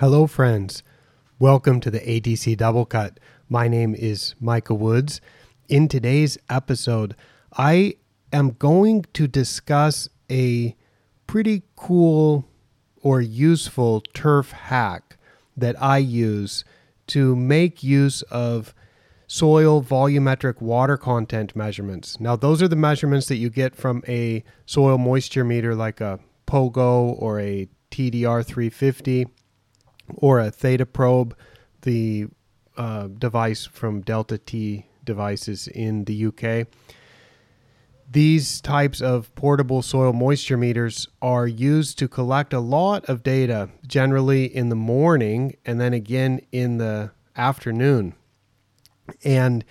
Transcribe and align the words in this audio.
Hello, 0.00 0.26
friends. 0.26 0.82
Welcome 1.38 1.80
to 1.80 1.90
the 1.90 2.00
ATC 2.00 2.54
Doublecut. 2.54 3.16
My 3.48 3.66
name 3.66 3.94
is 3.94 4.34
Micah 4.38 4.74
Woods. 4.74 5.22
In 5.70 5.88
today's 5.88 6.36
episode, 6.50 7.16
I 7.56 7.94
am 8.30 8.50
going 8.50 9.06
to 9.14 9.26
discuss 9.26 10.10
a 10.30 10.76
pretty 11.26 11.62
cool 11.76 12.46
or 13.00 13.22
useful 13.22 14.02
turf 14.12 14.50
hack 14.50 15.16
that 15.56 15.80
I 15.82 15.96
use 15.96 16.62
to 17.06 17.34
make 17.34 17.82
use 17.82 18.20
of 18.24 18.74
soil 19.26 19.82
volumetric 19.82 20.60
water 20.60 20.98
content 20.98 21.56
measurements. 21.56 22.20
Now, 22.20 22.36
those 22.36 22.62
are 22.62 22.68
the 22.68 22.76
measurements 22.76 23.28
that 23.28 23.36
you 23.36 23.48
get 23.48 23.74
from 23.74 24.04
a 24.06 24.44
soil 24.66 24.98
moisture 24.98 25.42
meter 25.42 25.74
like 25.74 26.02
a 26.02 26.20
Pogo 26.46 27.16
or 27.18 27.40
a 27.40 27.66
TDR 27.90 28.44
350 28.44 29.28
or 30.14 30.40
a 30.40 30.50
Theta 30.50 30.86
probe, 30.86 31.36
the 31.82 32.26
uh, 32.76 33.08
device 33.08 33.66
from 33.66 34.00
Delta 34.00 34.38
T 34.38 34.86
devices 35.04 35.68
in 35.68 36.04
the 36.04 36.26
UK. 36.26 36.66
These 38.10 38.60
types 38.60 39.00
of 39.00 39.34
portable 39.34 39.82
soil 39.82 40.12
moisture 40.12 40.56
meters 40.56 41.08
are 41.20 41.46
used 41.46 41.98
to 41.98 42.08
collect 42.08 42.52
a 42.52 42.60
lot 42.60 43.04
of 43.06 43.22
data, 43.22 43.70
generally 43.86 44.44
in 44.44 44.68
the 44.68 44.76
morning 44.76 45.56
and 45.64 45.80
then 45.80 45.92
again 45.92 46.40
in 46.52 46.78
the 46.78 47.10
afternoon. 47.36 48.14
And 49.24 49.64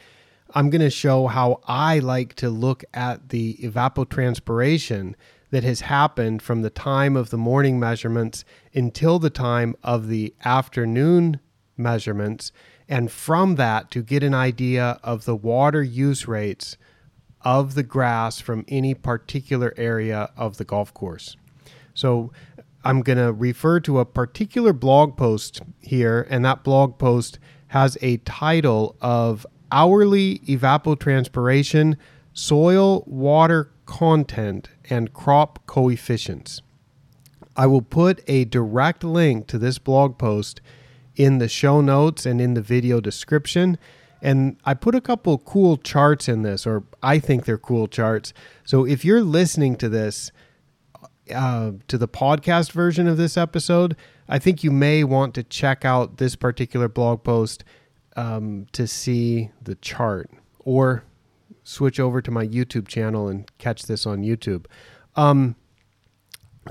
I'm 0.53 0.69
going 0.69 0.81
to 0.81 0.89
show 0.89 1.27
how 1.27 1.61
I 1.67 1.99
like 1.99 2.35
to 2.35 2.49
look 2.49 2.83
at 2.93 3.29
the 3.29 3.55
evapotranspiration 3.61 5.15
that 5.51 5.63
has 5.63 5.81
happened 5.81 6.41
from 6.41 6.61
the 6.61 6.69
time 6.69 7.15
of 7.15 7.29
the 7.29 7.37
morning 7.37 7.79
measurements 7.79 8.43
until 8.73 9.19
the 9.19 9.29
time 9.29 9.75
of 9.83 10.07
the 10.07 10.33
afternoon 10.43 11.39
measurements, 11.77 12.51
and 12.87 13.11
from 13.11 13.55
that 13.55 13.91
to 13.91 14.01
get 14.01 14.23
an 14.23 14.33
idea 14.33 14.99
of 15.03 15.25
the 15.25 15.35
water 15.35 15.83
use 15.83 16.27
rates 16.27 16.77
of 17.41 17.75
the 17.75 17.83
grass 17.83 18.39
from 18.39 18.65
any 18.67 18.93
particular 18.93 19.73
area 19.77 20.31
of 20.35 20.57
the 20.57 20.65
golf 20.65 20.93
course. 20.93 21.37
So 21.93 22.31
I'm 22.83 23.01
going 23.01 23.17
to 23.17 23.31
refer 23.31 23.79
to 23.81 23.99
a 23.99 24.05
particular 24.05 24.73
blog 24.73 25.15
post 25.15 25.61
here, 25.79 26.27
and 26.29 26.43
that 26.45 26.63
blog 26.63 26.97
post 26.97 27.39
has 27.67 27.97
a 28.01 28.17
title 28.17 28.95
of 29.01 29.45
Hourly 29.71 30.39
Evapotranspiration 30.39 31.97
Soil 32.33 33.03
Water 33.07 33.71
Content 33.85 34.69
and 34.89 35.13
Crop 35.13 35.65
Coefficients. 35.65 36.61
I 37.55 37.67
will 37.67 37.81
put 37.81 38.21
a 38.27 38.45
direct 38.45 39.03
link 39.03 39.47
to 39.47 39.57
this 39.57 39.77
blog 39.77 40.17
post 40.17 40.61
in 41.15 41.37
the 41.37 41.47
show 41.47 41.81
notes 41.81 42.25
and 42.25 42.41
in 42.41 42.53
the 42.53 42.61
video 42.61 42.99
description. 42.99 43.77
And 44.21 44.57
I 44.65 44.73
put 44.73 44.95
a 44.95 45.01
couple 45.01 45.37
cool 45.37 45.77
charts 45.77 46.27
in 46.27 46.41
this, 46.41 46.65
or 46.65 46.83
I 47.01 47.19
think 47.19 47.45
they're 47.45 47.57
cool 47.57 47.87
charts. 47.87 48.33
So 48.63 48.85
if 48.85 49.05
you're 49.05 49.21
listening 49.21 49.75
to 49.77 49.89
this, 49.89 50.31
uh, 51.33 51.71
to 51.87 51.97
the 51.97 52.07
podcast 52.07 52.71
version 52.71 53.07
of 53.07 53.17
this 53.17 53.37
episode, 53.37 53.95
I 54.27 54.39
think 54.39 54.63
you 54.63 54.71
may 54.71 55.03
want 55.03 55.33
to 55.35 55.43
check 55.43 55.85
out 55.85 56.17
this 56.17 56.35
particular 56.35 56.87
blog 56.87 57.23
post 57.23 57.63
um, 58.15 58.65
to 58.71 58.87
see 58.87 59.51
the 59.61 59.75
chart 59.75 60.29
or 60.59 61.03
switch 61.65 61.99
over 61.99 62.21
to 62.21 62.31
my 62.31 62.47
YouTube 62.47 62.87
channel 62.87 63.27
and 63.27 63.51
catch 63.57 63.83
this 63.83 64.05
on 64.05 64.21
YouTube. 64.21 64.67
Um, 65.15 65.55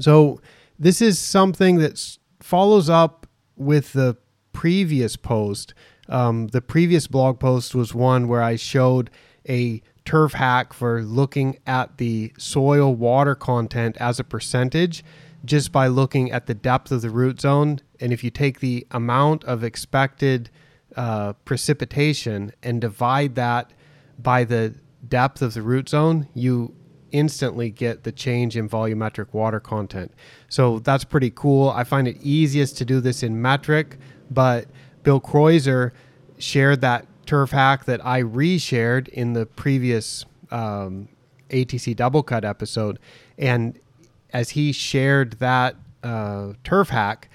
so 0.00 0.40
this 0.78 1.02
is 1.02 1.18
something 1.18 1.76
that 1.78 2.18
follows 2.40 2.88
up 2.88 3.26
with 3.56 3.92
the 3.92 4.16
previous 4.52 5.16
post. 5.16 5.74
Um, 6.08 6.48
the 6.48 6.62
previous 6.62 7.06
blog 7.06 7.38
post 7.40 7.74
was 7.74 7.94
one 7.94 8.28
where 8.28 8.42
I 8.42 8.56
showed 8.56 9.10
a 9.48 9.82
turf 10.04 10.32
hack 10.32 10.72
for 10.72 11.02
looking 11.02 11.58
at 11.66 11.98
the 11.98 12.32
soil 12.38 12.94
water 12.94 13.34
content 13.34 13.96
as 13.98 14.20
a 14.20 14.24
percentage 14.24 15.04
just 15.44 15.72
by 15.72 15.86
looking 15.86 16.30
at 16.30 16.46
the 16.46 16.54
depth 16.54 16.90
of 16.90 17.02
the 17.02 17.10
root 17.10 17.40
zone. 17.40 17.80
And 18.00 18.12
if 18.12 18.24
you 18.24 18.30
take 18.30 18.60
the 18.60 18.86
amount 18.90 19.44
of 19.44 19.64
expected 19.64 20.50
uh, 20.96 21.32
precipitation 21.44 22.52
and 22.62 22.80
divide 22.80 23.34
that 23.34 23.72
by 24.18 24.44
the 24.44 24.74
depth 25.08 25.42
of 25.42 25.54
the 25.54 25.62
root 25.62 25.88
zone, 25.88 26.28
you 26.34 26.74
instantly 27.12 27.70
get 27.70 28.02
the 28.02 28.10
change 28.10 28.56
in 28.56 28.68
volumetric 28.68 29.32
water 29.32 29.60
content. 29.60 30.12
So 30.48 30.80
that's 30.80 31.04
pretty 31.04 31.30
cool. 31.30 31.70
I 31.70 31.84
find 31.84 32.08
it 32.08 32.16
easiest 32.20 32.76
to 32.78 32.84
do 32.84 33.00
this 33.00 33.22
in 33.22 33.40
metric, 33.40 33.98
but 34.30 34.66
Bill 35.04 35.20
Kreuser 35.20 35.92
shared 36.38 36.80
that 36.80 37.06
turf 37.24 37.50
hack 37.50 37.84
that 37.84 38.04
I 38.04 38.22
reshared 38.22 39.08
in 39.08 39.32
the 39.32 39.46
previous 39.46 40.24
um, 40.50 41.08
ATC 41.50 41.94
Doublecut 41.94 42.44
episode. 42.44 42.98
And 43.38 43.78
as 44.32 44.50
he 44.50 44.72
shared 44.72 45.34
that 45.34 45.76
uh, 46.02 46.54
turf 46.64 46.88
hack, 46.88 47.30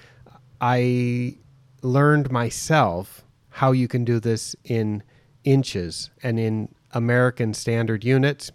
I 0.60 1.36
learned 1.82 2.30
myself 2.30 3.24
how 3.48 3.72
you 3.72 3.88
can 3.88 4.04
do 4.04 4.20
this 4.20 4.54
in 4.64 5.02
inches 5.44 6.10
and 6.22 6.38
in 6.38 6.68
American 6.92 7.54
standard 7.54 8.04
units, 8.04 8.50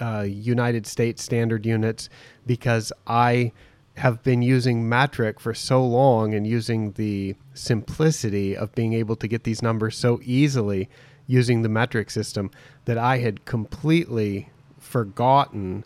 uh, 0.00 0.20
United 0.20 0.86
States 0.86 1.22
standard 1.22 1.66
units, 1.66 2.08
because 2.46 2.92
I 3.06 3.52
have 3.96 4.22
been 4.22 4.42
using 4.42 4.88
metric 4.88 5.40
for 5.40 5.52
so 5.52 5.84
long 5.84 6.32
and 6.32 6.46
using 6.46 6.92
the 6.92 7.34
simplicity 7.52 8.56
of 8.56 8.74
being 8.74 8.92
able 8.92 9.16
to 9.16 9.28
get 9.28 9.44
these 9.44 9.62
numbers 9.62 9.96
so 9.96 10.20
easily 10.24 10.88
using 11.26 11.62
the 11.62 11.68
metric 11.68 12.10
system 12.10 12.50
that 12.86 12.96
I 12.98 13.18
had 13.18 13.44
completely 13.44 14.48
forgotten 14.78 15.84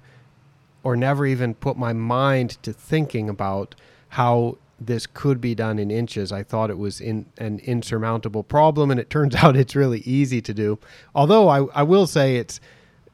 or 0.82 0.96
never 0.96 1.26
even 1.26 1.54
put 1.54 1.76
my 1.76 1.92
mind 1.92 2.62
to 2.62 2.72
thinking 2.72 3.28
about 3.28 3.74
how 4.10 4.58
this 4.86 5.06
could 5.06 5.40
be 5.40 5.54
done 5.54 5.78
in 5.78 5.90
inches. 5.90 6.32
I 6.32 6.42
thought 6.42 6.70
it 6.70 6.78
was 6.78 7.00
in 7.00 7.26
an 7.38 7.60
insurmountable 7.60 8.42
problem, 8.42 8.90
and 8.90 9.00
it 9.00 9.10
turns 9.10 9.34
out 9.42 9.56
it's 9.56 9.76
really 9.76 10.00
easy 10.00 10.40
to 10.42 10.54
do. 10.54 10.78
Although 11.14 11.48
I, 11.48 11.64
I 11.74 11.82
will 11.82 12.06
say 12.06 12.36
it's 12.36 12.60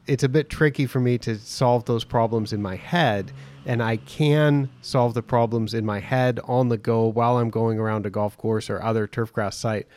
it's 0.07 0.23
a 0.23 0.29
bit 0.29 0.49
tricky 0.49 0.87
for 0.87 0.99
me 0.99 1.17
to 1.19 1.37
solve 1.37 1.85
those 1.85 2.03
problems 2.03 2.53
in 2.53 2.61
my 2.61 2.75
head, 2.75 3.31
and 3.65 3.83
I 3.83 3.97
can 3.97 4.69
solve 4.81 5.13
the 5.13 5.21
problems 5.21 5.73
in 5.73 5.85
my 5.85 5.99
head 5.99 6.39
on 6.45 6.69
the 6.69 6.77
go 6.77 7.05
while 7.07 7.37
I'm 7.37 7.49
going 7.49 7.79
around 7.79 8.05
a 8.05 8.09
golf 8.09 8.37
course 8.37 8.69
or 8.69 8.81
other 8.81 9.07
turfgrass 9.07 9.53
site. 9.53 9.87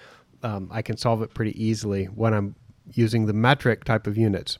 Um, 0.43 0.69
I 0.71 0.83
can 0.83 0.99
solve 0.99 1.23
it 1.23 1.33
pretty 1.33 1.63
easily 1.63 2.05
when 2.05 2.35
I'm 2.35 2.55
using 2.93 3.25
the 3.25 3.33
metric 3.33 3.85
type 3.85 4.07
of 4.07 4.19
units. 4.19 4.59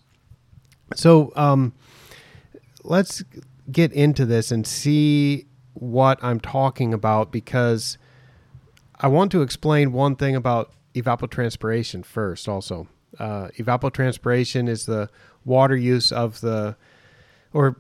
So 0.95 1.33
um, 1.37 1.75
let's 2.83 3.23
get 3.71 3.93
into 3.93 4.25
this 4.25 4.51
and 4.51 4.67
see 4.67 5.47
what 5.75 6.23
I'm 6.23 6.41
talking 6.41 6.95
about 6.95 7.31
because 7.31 7.99
I 9.01 9.09
want 9.09 9.31
to 9.33 9.43
explain 9.43 9.93
one 9.93 10.17
thing 10.17 10.37
about 10.37 10.73
evapotranspiration 10.95 12.05
first, 12.05 12.49
also. 12.49 12.89
Uh, 13.19 13.49
evapotranspiration 13.59 14.69
is 14.69 14.87
the 14.87 15.09
water 15.45 15.77
use 15.77 16.11
of 16.11 16.41
the, 16.41 16.77
or 17.53 17.77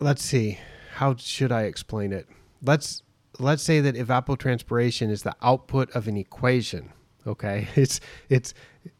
let's 0.00 0.22
see, 0.22 0.58
how 0.94 1.14
should 1.16 1.52
I 1.52 1.62
explain 1.62 2.12
it? 2.12 2.26
Let's 2.62 3.02
let's 3.38 3.62
say 3.62 3.80
that 3.80 3.94
evapotranspiration 3.94 5.10
is 5.10 5.22
the 5.22 5.34
output 5.42 5.90
of 5.90 6.08
an 6.08 6.16
equation. 6.16 6.92
Okay, 7.26 7.68
it's 7.76 8.00
it's 8.28 8.54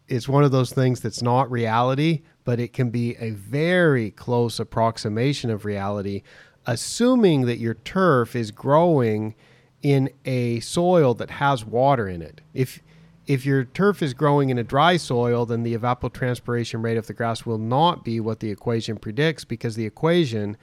it's 0.09 0.28
one 0.28 0.44
of 0.44 0.53
those 0.53 0.72
things 0.72 1.00
that's 1.00 1.22
not 1.22 1.50
reality, 1.50 2.22
but 2.44 2.60
it 2.60 2.72
can 2.72 2.91
be 2.91 3.16
a 3.16 3.31
very 3.31 4.10
close 4.10 4.60
approximation 4.60 5.50
of 5.50 5.65
reality 5.65 6.22
assuming 6.66 7.47
that 7.47 7.59
your 7.59 7.74
turf 7.74 8.34
is 8.36 8.51
growing 8.51 9.34
in 9.83 10.10
a 10.24 10.60
soil 10.60 11.15
that 11.15 11.30
has 11.30 11.65
water 11.65 12.09
in 12.09 12.22
it. 12.22 12.41
If 12.54 12.83
if 13.27 13.45
your 13.45 13.65
turf 13.65 14.03
is 14.03 14.15
growing 14.15 14.51
in 14.51 14.59
a 14.59 14.63
dry 14.63 14.97
soil, 14.97 15.47
then 15.47 15.65
the 15.65 15.77
evapotranspiration 15.77 16.83
rate 16.83 16.97
of 16.97 17.09
the 17.09 17.13
grass 17.13 17.45
will 17.45 17.59
not 17.59 18.04
be 18.04 18.21
what 18.21 18.39
the 18.39 18.51
equation 18.51 18.97
predicts 18.97 19.45
because 19.45 19.74
the 19.74 19.84
equation 19.84 20.57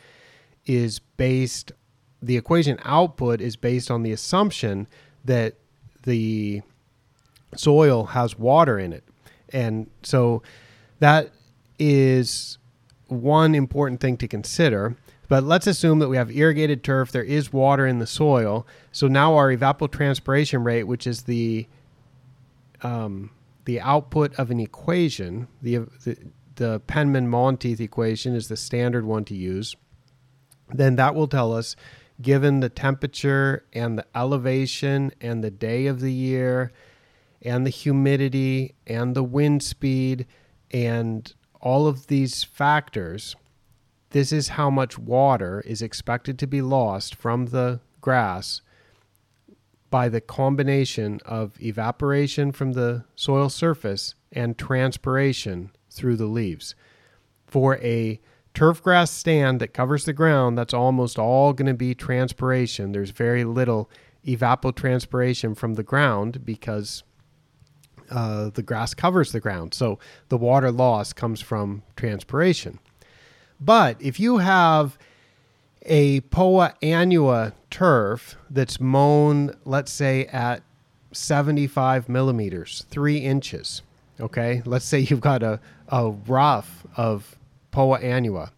is 0.66 1.00
based 1.00 1.74
the 2.22 2.38
equation 2.38 2.80
output 2.84 3.42
is 3.42 3.58
based 3.58 3.92
on 3.92 4.04
the 4.04 4.14
assumption 4.14 4.88
that 5.26 5.56
the 6.04 6.62
soil 7.56 8.06
has 8.06 8.40
water 8.40 8.80
in 8.80 8.94
it. 8.94 9.04
And 9.50 9.90
so 10.04 10.42
that 11.00 11.32
is 11.78 12.58
one 13.08 13.56
important 13.56 14.00
thing 14.00 14.18
to 14.18 14.28
consider. 14.28 14.96
But 15.34 15.46
let's 15.46 15.66
assume 15.66 15.98
that 15.98 16.10
we 16.10 16.18
have 16.18 16.30
irrigated 16.30 16.84
turf, 16.84 17.12
there 17.12 17.24
is 17.24 17.52
water 17.52 17.88
in 17.88 17.98
the 17.98 18.06
soil. 18.06 18.68
So 18.92 19.08
now 19.08 19.34
our 19.34 19.52
evapotranspiration 19.52 20.64
rate, 20.64 20.84
which 20.84 21.08
is 21.08 21.24
the 21.24 21.66
um, 22.84 23.32
the 23.66 23.82
output 23.82 24.36
of 24.36 24.52
an 24.52 24.60
equation, 24.60 25.48
the, 25.60 25.88
the, 26.04 26.18
the 26.54 26.80
Penman 26.82 27.30
Monteith 27.30 27.82
equation 27.82 28.36
is 28.36 28.48
the 28.48 28.56
standard 28.56 29.06
one 29.06 29.26
to 29.26 29.34
use, 29.34 29.76
then 30.72 30.98
that 30.98 31.16
will 31.16 31.28
tell 31.28 31.52
us 31.52 31.76
given 32.22 32.60
the 32.60 32.70
temperature 32.70 33.66
and 33.74 33.98
the 33.98 34.06
elevation 34.16 35.14
and 35.20 35.44
the 35.44 35.50
day 35.50 35.88
of 35.88 36.00
the 36.00 36.14
year 36.14 36.72
and 37.42 37.66
the 37.66 37.72
humidity 37.72 38.76
and 38.86 39.16
the 39.16 39.24
wind 39.24 39.64
speed 39.64 40.28
and 40.70 41.34
all 41.60 41.88
of 41.88 42.06
these 42.06 42.44
factors, 42.44 43.36
this 44.14 44.32
is 44.32 44.50
how 44.50 44.70
much 44.70 44.98
water 44.98 45.62
is 45.66 45.82
expected 45.82 46.40
to 46.40 46.48
be 46.48 46.62
lost 46.62 47.16
from 47.16 47.48
the 47.48 47.82
grass 48.00 48.62
by 49.90 50.08
the 50.08 50.22
combination 50.22 51.20
of 51.26 51.60
evaporation 51.62 52.52
from 52.52 52.74
the 52.74 53.04
soil 53.16 53.50
surface 53.50 54.14
and 54.32 54.58
transpiration 54.58 55.72
through 55.90 56.16
the 56.16 56.28
leaves. 56.28 56.76
For 57.48 57.78
a 57.78 58.20
turf 58.54 58.84
grass 58.84 59.10
stand 59.10 59.60
that 59.60 59.74
covers 59.74 60.06
the 60.06 60.14
ground, 60.14 60.58
that's 60.58 60.74
almost 60.76 61.18
all 61.18 61.52
going 61.54 61.68
to 61.68 61.74
be 61.74 61.96
transpiration. 61.96 62.92
There's 62.92 63.12
very 63.12 63.44
little 63.44 63.90
evapotranspiration 64.26 65.58
from 65.58 65.74
the 65.74 65.84
ground 65.84 66.46
because 66.46 67.04
uh, 68.12 68.52
the 68.52 68.64
grass 68.64 68.94
covers 68.94 69.32
the 69.32 69.40
ground. 69.40 69.74
So 69.74 69.98
the 70.30 70.38
water 70.38 70.72
loss 70.72 71.14
comes 71.14 71.42
from 71.42 71.82
transpiration. 71.96 72.80
But 73.64 74.02
if 74.02 74.20
you 74.20 74.40
have 74.40 74.98
a 75.84 76.22
Poa 76.22 76.74
annua 76.82 77.54
turf 77.70 78.36
that's 78.50 78.80
mown, 78.80 79.56
let's 79.64 79.92
say, 79.92 80.26
at 80.26 80.64
75 81.14 82.10
millimeters, 82.10 82.86
three 82.90 83.18
inches, 83.18 83.82
okay? 84.20 84.62
Let's 84.66 84.86
say 84.86 85.00
you've 85.00 85.22
got 85.22 85.44
a, 85.44 85.62
a 85.88 86.10
rough 86.10 86.86
of 86.98 87.38
Poa 87.72 88.00
annua. 88.00 88.52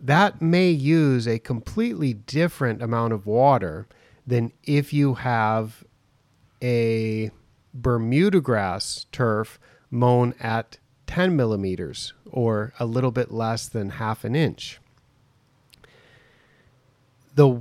That 0.00 0.42
may 0.42 0.70
use 0.70 1.26
a 1.26 1.38
completely 1.38 2.12
different 2.12 2.82
amount 2.82 3.14
of 3.14 3.26
water 3.26 3.86
than 4.26 4.52
if 4.64 4.92
you 4.92 5.14
have 5.14 5.82
a 6.62 7.30
Bermuda 7.72 8.40
grass 8.40 9.06
turf 9.12 9.58
mown 9.90 10.34
at 10.40 10.78
10 11.06 11.36
millimeters 11.36 12.12
or 12.30 12.72
a 12.78 12.86
little 12.86 13.10
bit 13.10 13.30
less 13.30 13.68
than 13.68 13.90
half 13.90 14.24
an 14.24 14.34
inch. 14.34 14.80
The 17.34 17.60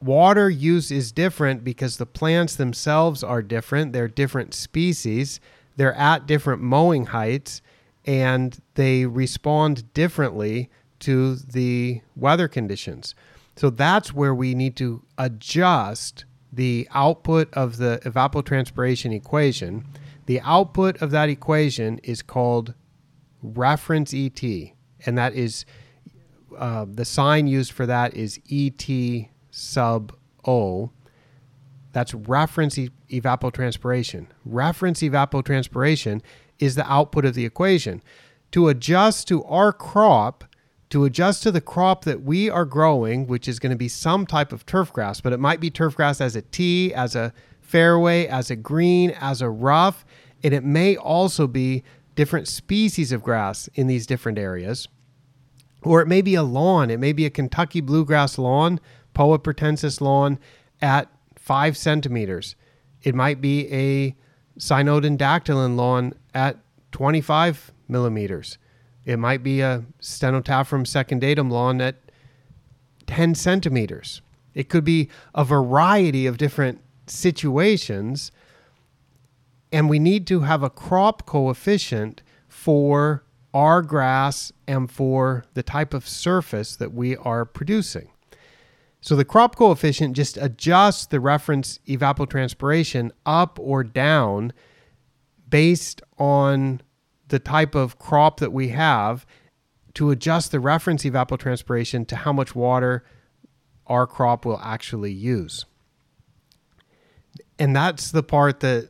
water 0.00 0.50
use 0.50 0.90
is 0.90 1.12
different 1.12 1.64
because 1.64 1.96
the 1.96 2.06
plants 2.06 2.56
themselves 2.56 3.22
are 3.22 3.42
different. 3.42 3.92
They're 3.92 4.08
different 4.08 4.54
species, 4.54 5.40
they're 5.76 5.94
at 5.94 6.26
different 6.26 6.62
mowing 6.62 7.06
heights, 7.06 7.62
and 8.04 8.60
they 8.74 9.06
respond 9.06 9.92
differently 9.94 10.70
to 11.00 11.36
the 11.36 12.00
weather 12.16 12.48
conditions. 12.48 13.14
So 13.56 13.70
that's 13.70 14.12
where 14.12 14.34
we 14.34 14.54
need 14.54 14.76
to 14.76 15.02
adjust 15.18 16.24
the 16.52 16.88
output 16.92 17.52
of 17.54 17.78
the 17.78 18.00
evapotranspiration 18.04 19.14
equation. 19.14 19.86
The 20.26 20.40
output 20.42 21.02
of 21.02 21.10
that 21.10 21.28
equation 21.28 21.98
is 21.98 22.22
called 22.22 22.74
reference 23.42 24.14
ET, 24.14 24.42
and 25.04 25.18
that 25.18 25.34
is 25.34 25.64
uh, 26.56 26.86
the 26.88 27.04
sign 27.04 27.46
used 27.46 27.72
for 27.72 27.86
that 27.86 28.14
is 28.14 28.40
ET 28.50 28.86
sub 29.50 30.12
O. 30.46 30.90
That's 31.92 32.14
reference 32.14 32.78
e- 32.78 32.90
evapotranspiration. 33.10 34.26
Reference 34.44 35.00
evapotranspiration 35.00 36.22
is 36.58 36.74
the 36.74 36.90
output 36.90 37.24
of 37.24 37.34
the 37.34 37.44
equation. 37.44 38.02
To 38.52 38.68
adjust 38.68 39.28
to 39.28 39.44
our 39.44 39.72
crop, 39.72 40.44
to 40.90 41.04
adjust 41.04 41.42
to 41.42 41.50
the 41.50 41.60
crop 41.60 42.04
that 42.04 42.22
we 42.22 42.48
are 42.48 42.64
growing, 42.64 43.26
which 43.26 43.48
is 43.48 43.58
going 43.58 43.70
to 43.70 43.76
be 43.76 43.88
some 43.88 44.26
type 44.26 44.52
of 44.52 44.66
turf 44.66 44.92
grass, 44.92 45.20
but 45.20 45.32
it 45.32 45.40
might 45.40 45.60
be 45.60 45.70
turf 45.70 45.96
grass 45.96 46.20
as 46.20 46.36
a 46.36 46.42
tee, 46.42 46.92
as 46.94 47.16
a 47.16 47.32
fairway, 47.72 48.26
as 48.26 48.50
a 48.50 48.56
green, 48.56 49.12
as 49.12 49.40
a 49.40 49.48
rough, 49.48 50.04
and 50.44 50.52
it 50.52 50.62
may 50.62 50.94
also 50.94 51.46
be 51.46 51.82
different 52.14 52.46
species 52.46 53.12
of 53.12 53.22
grass 53.22 53.66
in 53.72 53.86
these 53.86 54.06
different 54.06 54.38
areas. 54.38 54.88
Or 55.80 56.02
it 56.02 56.06
may 56.06 56.20
be 56.20 56.34
a 56.34 56.42
lawn, 56.42 56.90
it 56.90 57.00
may 57.00 57.14
be 57.14 57.24
a 57.24 57.30
Kentucky 57.30 57.80
bluegrass 57.80 58.36
lawn, 58.36 58.78
Poa 59.14 59.38
pratensis 59.38 60.02
lawn 60.02 60.38
at 60.82 61.08
five 61.34 61.74
centimeters. 61.78 62.56
It 63.02 63.14
might 63.14 63.40
be 63.40 63.72
a 63.72 64.14
cynodon 64.58 65.76
lawn 65.76 66.12
at 66.34 66.58
25 66.92 67.72
millimeters. 67.88 68.58
It 69.06 69.18
might 69.18 69.42
be 69.42 69.62
a 69.62 69.84
Stenotaphrum 70.00 70.86
secundatum 70.86 71.50
lawn 71.50 71.80
at 71.80 71.96
10 73.06 73.34
centimeters. 73.34 74.20
It 74.54 74.68
could 74.68 74.84
be 74.84 75.08
a 75.34 75.42
variety 75.42 76.26
of 76.26 76.36
different 76.36 76.82
situations. 77.12 78.32
And 79.70 79.88
we 79.88 79.98
need 79.98 80.26
to 80.28 80.40
have 80.40 80.62
a 80.62 80.70
crop 80.70 81.26
coefficient 81.26 82.22
for 82.48 83.24
our 83.54 83.82
grass 83.82 84.52
and 84.66 84.90
for 84.90 85.44
the 85.54 85.62
type 85.62 85.94
of 85.94 86.08
surface 86.08 86.76
that 86.76 86.92
we 86.94 87.16
are 87.16 87.44
producing. 87.44 88.08
So 89.00 89.16
the 89.16 89.24
crop 89.24 89.56
coefficient 89.56 90.14
just 90.14 90.36
adjusts 90.36 91.06
the 91.06 91.20
reference 91.20 91.80
evapotranspiration 91.88 93.10
up 93.26 93.58
or 93.60 93.82
down 93.82 94.52
based 95.48 96.02
on 96.18 96.80
the 97.28 97.38
type 97.38 97.74
of 97.74 97.98
crop 97.98 98.40
that 98.40 98.52
we 98.52 98.68
have 98.68 99.26
to 99.94 100.10
adjust 100.10 100.52
the 100.52 100.60
reference 100.60 101.04
evapotranspiration 101.04 102.06
to 102.06 102.16
how 102.16 102.32
much 102.32 102.54
water 102.54 103.04
our 103.86 104.06
crop 104.06 104.46
will 104.46 104.60
actually 104.62 105.12
use. 105.12 105.66
And 107.62 107.76
that's 107.76 108.10
the 108.10 108.24
part 108.24 108.58
that 108.58 108.88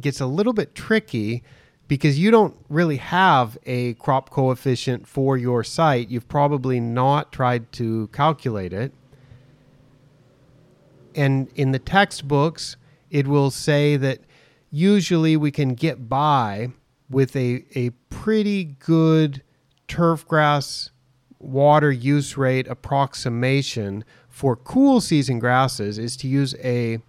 gets 0.00 0.18
a 0.18 0.24
little 0.24 0.54
bit 0.54 0.74
tricky 0.74 1.42
because 1.88 2.18
you 2.18 2.30
don't 2.30 2.56
really 2.70 2.96
have 2.96 3.58
a 3.66 3.92
crop 3.94 4.30
coefficient 4.30 5.06
for 5.06 5.36
your 5.36 5.62
site. 5.62 6.08
You've 6.08 6.26
probably 6.26 6.80
not 6.80 7.32
tried 7.32 7.70
to 7.72 8.08
calculate 8.14 8.72
it. 8.72 8.94
And 11.14 11.50
in 11.54 11.72
the 11.72 11.78
textbooks, 11.78 12.78
it 13.10 13.26
will 13.26 13.50
say 13.50 13.98
that 13.98 14.20
usually 14.70 15.36
we 15.36 15.50
can 15.50 15.74
get 15.74 16.08
by 16.08 16.70
with 17.10 17.36
a, 17.36 17.62
a 17.76 17.90
pretty 18.08 18.64
good 18.64 19.42
turf 19.86 20.26
grass 20.26 20.92
water 21.38 21.92
use 21.92 22.38
rate 22.38 22.68
approximation 22.68 24.02
for 24.30 24.56
cool 24.56 25.02
season 25.02 25.38
grasses 25.38 25.98
is 25.98 26.16
to 26.16 26.26
use 26.26 26.54
a 26.64 27.02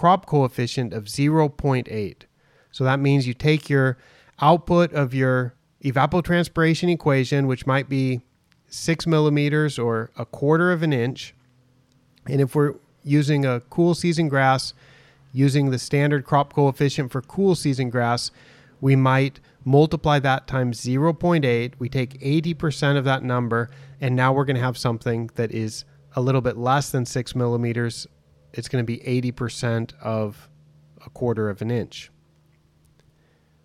crop 0.00 0.24
coefficient 0.24 0.94
of 0.94 1.04
0.8. 1.04 2.22
So 2.72 2.84
that 2.84 2.98
means 3.00 3.26
you 3.26 3.34
take 3.34 3.68
your 3.68 3.98
output 4.40 4.94
of 4.94 5.12
your 5.12 5.52
evapotranspiration 5.84 6.90
equation, 6.90 7.46
which 7.46 7.66
might 7.66 7.86
be 7.86 8.22
six 8.66 9.06
millimeters 9.06 9.78
or 9.78 10.10
a 10.16 10.24
quarter 10.24 10.72
of 10.72 10.82
an 10.82 10.94
inch. 10.94 11.34
And 12.26 12.40
if 12.40 12.54
we're 12.54 12.76
using 13.04 13.44
a 13.44 13.60
cool 13.68 13.94
season 13.94 14.30
grass, 14.30 14.72
using 15.34 15.68
the 15.68 15.78
standard 15.78 16.24
crop 16.24 16.54
coefficient 16.54 17.12
for 17.12 17.20
cool 17.20 17.54
season 17.54 17.90
grass, 17.90 18.30
we 18.80 18.96
might 18.96 19.38
multiply 19.66 20.18
that 20.18 20.46
times 20.46 20.80
0.8. 20.80 21.74
We 21.78 21.90
take 21.90 22.18
80% 22.20 22.96
of 22.96 23.04
that 23.04 23.22
number, 23.22 23.68
and 24.00 24.16
now 24.16 24.32
we're 24.32 24.46
going 24.46 24.56
to 24.56 24.62
have 24.62 24.78
something 24.78 25.28
that 25.34 25.52
is 25.52 25.84
a 26.16 26.22
little 26.22 26.40
bit 26.40 26.56
less 26.56 26.88
than 26.88 27.04
six 27.04 27.34
millimeters. 27.34 28.06
It's 28.52 28.68
going 28.68 28.84
to 28.84 28.86
be 28.86 28.98
80% 28.98 29.92
of 30.00 30.48
a 31.04 31.10
quarter 31.10 31.48
of 31.48 31.62
an 31.62 31.70
inch. 31.70 32.10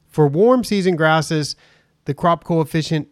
For 0.08 0.27
warm 0.27 0.63
season 0.63 0.96
grasses, 0.96 1.56
the 2.06 2.13
crop 2.13 2.44
coefficient 2.44 3.10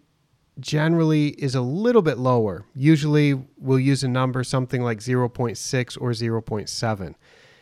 generally 0.59 1.29
is 1.29 1.55
a 1.55 1.61
little 1.61 2.01
bit 2.01 2.17
lower. 2.17 2.65
Usually 2.75 3.33
we'll 3.57 3.79
use 3.79 4.03
a 4.03 4.07
number 4.07 4.43
something 4.43 4.81
like 4.81 4.99
0.6 4.99 5.97
or 5.99 6.11
0.7. 6.11 7.15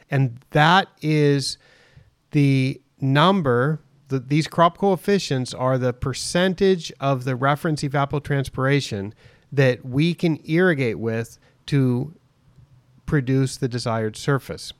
And 0.10 0.40
that 0.52 0.90
is 1.02 1.58
the 2.32 2.82
number 3.00 3.82
the, 4.12 4.20
these 4.20 4.46
crop 4.46 4.78
coefficients 4.78 5.54
are 5.54 5.78
the 5.78 5.94
percentage 5.94 6.92
of 7.00 7.24
the 7.24 7.36
reference 7.36 7.82
evapotranspiration 7.82 9.14
that 9.54 9.86
we 9.86 10.14
can 10.14 10.38
irrigate 10.46 11.00
with 11.00 11.40
to 11.68 12.14
produce 13.12 13.58
the 13.58 13.68
desired 13.68 14.16
surface. 14.16 14.72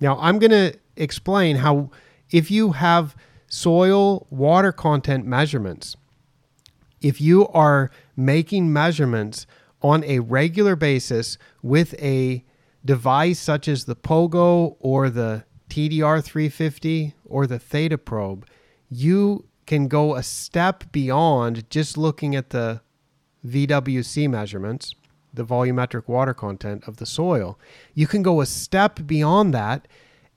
Now, 0.00 0.18
I'm 0.20 0.40
going 0.40 0.50
to 0.50 0.76
explain 0.96 1.58
how, 1.58 1.92
if 2.32 2.50
you 2.50 2.72
have 2.72 3.14
soil 3.46 4.26
water 4.28 4.72
content 4.72 5.24
measurements, 5.24 5.96
if 7.00 7.20
you 7.20 7.46
are 7.46 7.92
making 8.16 8.72
measurements 8.72 9.46
on 9.82 10.02
a 10.02 10.18
regular 10.18 10.74
basis 10.74 11.38
with 11.62 11.94
a 12.02 12.44
device 12.84 13.38
such 13.38 13.68
as 13.68 13.84
the 13.84 13.94
Pogo 13.94 14.74
or 14.80 15.08
the 15.08 15.44
TDR 15.70 16.24
350 16.24 17.14
or 17.24 17.46
the 17.46 17.60
Theta 17.60 17.98
probe, 17.98 18.48
you 18.90 19.44
can 19.64 19.86
go 19.86 20.16
a 20.16 20.24
step 20.24 20.90
beyond 20.90 21.70
just 21.70 21.96
looking 21.96 22.34
at 22.34 22.50
the 22.50 22.80
VWC 23.46 24.28
measurements 24.28 24.96
the 25.36 25.44
volumetric 25.44 26.08
water 26.08 26.34
content 26.34 26.82
of 26.86 26.96
the 26.96 27.06
soil. 27.06 27.58
You 27.94 28.06
can 28.06 28.22
go 28.22 28.40
a 28.40 28.46
step 28.46 29.06
beyond 29.06 29.54
that 29.54 29.86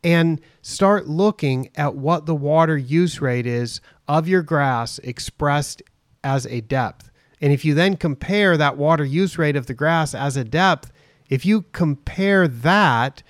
and 0.03 0.39
start 0.61 1.07
looking 1.07 1.69
at 1.75 1.95
what 1.95 2.25
the 2.25 2.35
water 2.35 2.77
use 2.77 3.19
rate 3.19 3.45
is 3.45 3.81
of 4.07 4.27
your 4.27 4.41
grass 4.41 4.99
expressed 4.99 5.81
as 6.23 6.45
a 6.47 6.61
depth. 6.61 7.09
And 7.41 7.51
if 7.53 7.63
you 7.65 7.73
then 7.73 7.97
compare 7.97 8.57
that 8.57 8.77
water 8.77 9.05
use 9.05 9.37
rate 9.37 9.55
of 9.55 9.65
the 9.65 9.73
grass 9.73 10.13
as 10.13 10.37
a 10.37 10.43
depth, 10.43 10.91
if 11.29 11.45
you 11.45 11.63
compare 11.71 12.47
that 12.47 13.23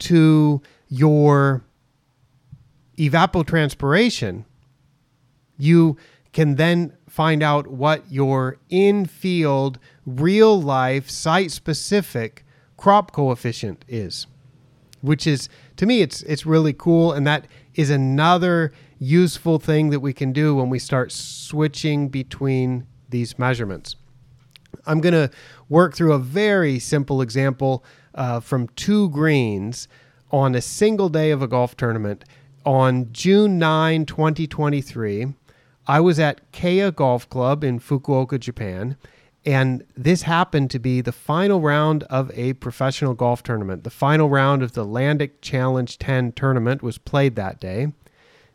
to 0.00 0.62
your 0.88 1.64
evapotranspiration, 2.98 4.44
you 5.58 5.96
can 6.32 6.56
then 6.56 6.96
find 7.12 7.42
out 7.42 7.66
what 7.66 8.10
your 8.10 8.56
in 8.70 9.04
field, 9.04 9.78
real 10.06 10.58
life, 10.58 11.10
site 11.10 11.50
specific 11.50 12.42
crop 12.78 13.12
coefficient 13.12 13.84
is, 13.86 14.26
which 15.02 15.26
is 15.26 15.50
to 15.76 15.84
me 15.84 16.00
it's 16.00 16.22
it's 16.22 16.46
really 16.46 16.72
cool 16.72 17.12
and 17.12 17.26
that 17.26 17.46
is 17.74 17.90
another 17.90 18.72
useful 18.98 19.58
thing 19.58 19.90
that 19.90 20.00
we 20.00 20.14
can 20.14 20.32
do 20.32 20.54
when 20.54 20.70
we 20.70 20.78
start 20.78 21.12
switching 21.12 22.08
between 22.08 22.86
these 23.10 23.38
measurements. 23.38 23.94
I'm 24.86 25.02
going 25.02 25.12
to 25.12 25.30
work 25.68 25.94
through 25.94 26.14
a 26.14 26.18
very 26.18 26.78
simple 26.78 27.20
example 27.20 27.84
uh, 28.14 28.40
from 28.40 28.68
two 28.68 29.10
greens 29.10 29.86
on 30.30 30.54
a 30.54 30.62
single 30.62 31.10
day 31.10 31.30
of 31.30 31.42
a 31.42 31.46
golf 31.46 31.76
tournament 31.76 32.24
on 32.64 33.12
June 33.12 33.58
9, 33.58 34.06
2023. 34.06 35.34
I 35.86 36.00
was 36.00 36.18
at 36.20 36.52
Keya 36.52 36.94
Golf 36.94 37.28
Club 37.28 37.64
in 37.64 37.80
Fukuoka, 37.80 38.38
Japan, 38.38 38.96
and 39.44 39.84
this 39.96 40.22
happened 40.22 40.70
to 40.70 40.78
be 40.78 41.00
the 41.00 41.12
final 41.12 41.60
round 41.60 42.04
of 42.04 42.30
a 42.34 42.52
professional 42.54 43.14
golf 43.14 43.42
tournament. 43.42 43.82
The 43.82 43.90
final 43.90 44.28
round 44.28 44.62
of 44.62 44.72
the 44.72 44.86
Landic 44.86 45.32
Challenge 45.40 45.98
10 45.98 46.32
tournament 46.32 46.82
was 46.82 46.98
played 46.98 47.34
that 47.36 47.58
day, 47.60 47.88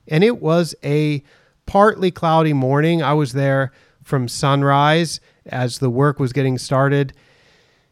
and 0.07 0.23
it 0.23 0.41
was 0.41 0.73
a 0.83 1.21
partly 1.65 2.11
cloudy 2.11 2.53
morning. 2.53 3.03
I 3.03 3.13
was 3.13 3.33
there 3.33 3.71
from 4.03 4.27
sunrise 4.29 5.19
as 5.45 5.79
the 5.79 5.89
work 5.89 6.19
was 6.19 6.33
getting 6.33 6.57
started. 6.57 7.13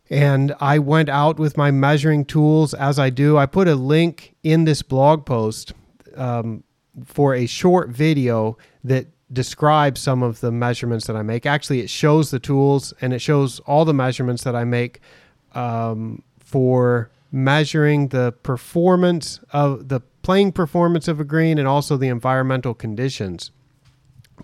And 0.09 0.55
I 0.59 0.79
went 0.79 1.09
out 1.09 1.37
with 1.39 1.57
my 1.57 1.71
measuring 1.71 2.25
tools 2.25 2.73
as 2.73 2.99
I 2.99 3.09
do. 3.09 3.37
I 3.37 3.45
put 3.45 3.67
a 3.67 3.75
link 3.75 4.35
in 4.43 4.65
this 4.65 4.81
blog 4.81 5.25
post 5.25 5.73
um, 6.15 6.63
for 7.05 7.33
a 7.33 7.47
short 7.47 7.89
video 7.89 8.57
that 8.83 9.07
describes 9.31 10.01
some 10.01 10.21
of 10.21 10.39
the 10.39 10.51
measurements 10.51 11.07
that 11.07 11.15
I 11.15 11.21
make. 11.21 11.45
Actually, 11.45 11.79
it 11.81 11.89
shows 11.89 12.31
the 12.31 12.39
tools 12.39 12.93
and 13.01 13.13
it 13.13 13.19
shows 13.19 13.59
all 13.61 13.85
the 13.85 13.93
measurements 13.93 14.43
that 14.43 14.55
I 14.55 14.63
make 14.63 15.01
um, 15.53 16.21
for 16.39 17.09
measuring 17.31 18.09
the 18.09 18.31
performance 18.43 19.39
of 19.49 19.89
the 19.89 19.99
playing 20.21 20.51
performance 20.51 21.07
of 21.07 21.19
a 21.19 21.23
green 21.23 21.57
and 21.57 21.67
also 21.67 21.97
the 21.97 22.07
environmental 22.07 22.73
conditions 22.73 23.51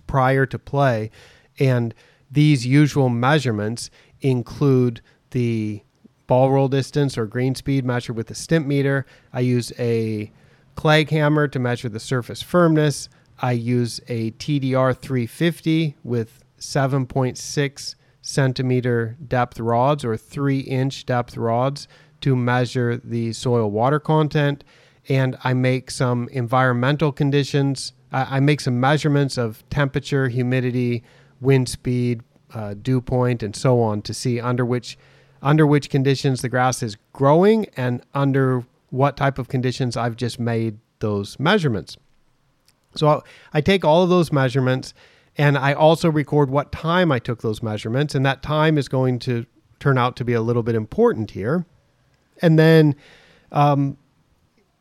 prior 0.06 0.46
to 0.46 0.58
play. 0.58 1.10
And 1.58 1.94
these 2.30 2.66
usual 2.66 3.08
measurements 3.08 3.90
include 4.20 5.00
the 5.30 5.82
ball 6.26 6.50
roll 6.50 6.68
distance 6.68 7.18
or 7.18 7.26
green 7.26 7.54
speed 7.54 7.84
measured 7.84 8.16
with 8.16 8.30
a 8.30 8.34
Stimpmeter. 8.34 9.04
I 9.32 9.40
use 9.40 9.72
a 9.78 10.30
Clegg 10.74 11.10
hammer 11.10 11.48
to 11.48 11.58
measure 11.58 11.88
the 11.88 12.00
surface 12.00 12.42
firmness. 12.42 13.08
I 13.42 13.52
use 13.52 14.00
a 14.06 14.30
TDR 14.32 14.96
350 14.96 15.96
with 16.04 16.44
7.6 16.60 17.94
centimeter 18.22 19.16
depth 19.26 19.58
rods 19.58 20.04
or 20.04 20.16
3 20.16 20.60
inch 20.60 21.04
depth 21.04 21.36
rods 21.36 21.88
to 22.20 22.36
measure 22.36 22.96
the 22.96 23.32
soil 23.32 23.68
water 23.68 23.98
content. 23.98 24.62
And 25.08 25.36
I 25.42 25.54
make 25.54 25.90
some 25.90 26.28
environmental 26.28 27.10
conditions. 27.10 27.92
I, 28.12 28.38
make 28.38 28.60
some 28.60 28.78
measurements 28.78 29.36
of 29.36 29.68
temperature, 29.70 30.28
humidity, 30.28 31.02
wind 31.40 31.68
speed, 31.68 32.22
uh, 32.54 32.74
dew 32.74 33.00
point, 33.00 33.42
and 33.42 33.56
so 33.56 33.80
on 33.80 34.02
to 34.02 34.14
see 34.14 34.38
under 34.40 34.64
which 34.64 34.96
under 35.40 35.66
which 35.66 35.90
conditions 35.90 36.40
the 36.42 36.48
grass 36.48 36.84
is 36.84 36.96
growing 37.12 37.66
and 37.76 38.02
under 38.14 38.64
what 38.90 39.16
type 39.16 39.38
of 39.40 39.48
conditions 39.48 39.96
I've 39.96 40.14
just 40.14 40.38
made 40.38 40.78
those 41.00 41.40
measurements. 41.40 41.96
So 42.94 43.22
I 43.52 43.60
take 43.60 43.84
all 43.84 44.02
of 44.02 44.08
those 44.08 44.32
measurements 44.32 44.94
and 45.36 45.56
I 45.56 45.72
also 45.72 46.10
record 46.10 46.50
what 46.50 46.72
time 46.72 47.10
I 47.10 47.18
took 47.18 47.40
those 47.40 47.62
measurements, 47.62 48.14
and 48.14 48.24
that 48.26 48.42
time 48.42 48.76
is 48.76 48.88
going 48.88 49.18
to 49.20 49.46
turn 49.80 49.96
out 49.96 50.14
to 50.16 50.24
be 50.24 50.34
a 50.34 50.42
little 50.42 50.62
bit 50.62 50.74
important 50.74 51.30
here. 51.30 51.64
And 52.42 52.58
then 52.58 52.94
um, 53.50 53.96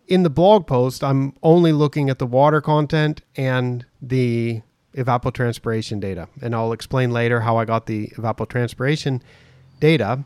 in 0.08 0.24
the 0.24 0.30
blog 0.30 0.68
post, 0.68 1.04
I'm 1.04 1.34
only 1.42 1.72
looking 1.72 2.10
at 2.10 2.20
the 2.20 2.26
water 2.26 2.60
content 2.60 3.22
and 3.38 3.86
the 4.02 4.62
evapotranspiration 4.94 6.02
data. 6.02 6.28
And 6.42 6.54
I'll 6.54 6.74
explain 6.74 7.12
later 7.12 7.40
how 7.42 7.56
I 7.56 7.66
got 7.66 7.86
the 7.86 8.08
evapotranspiration 8.10 9.22
data. 9.80 10.24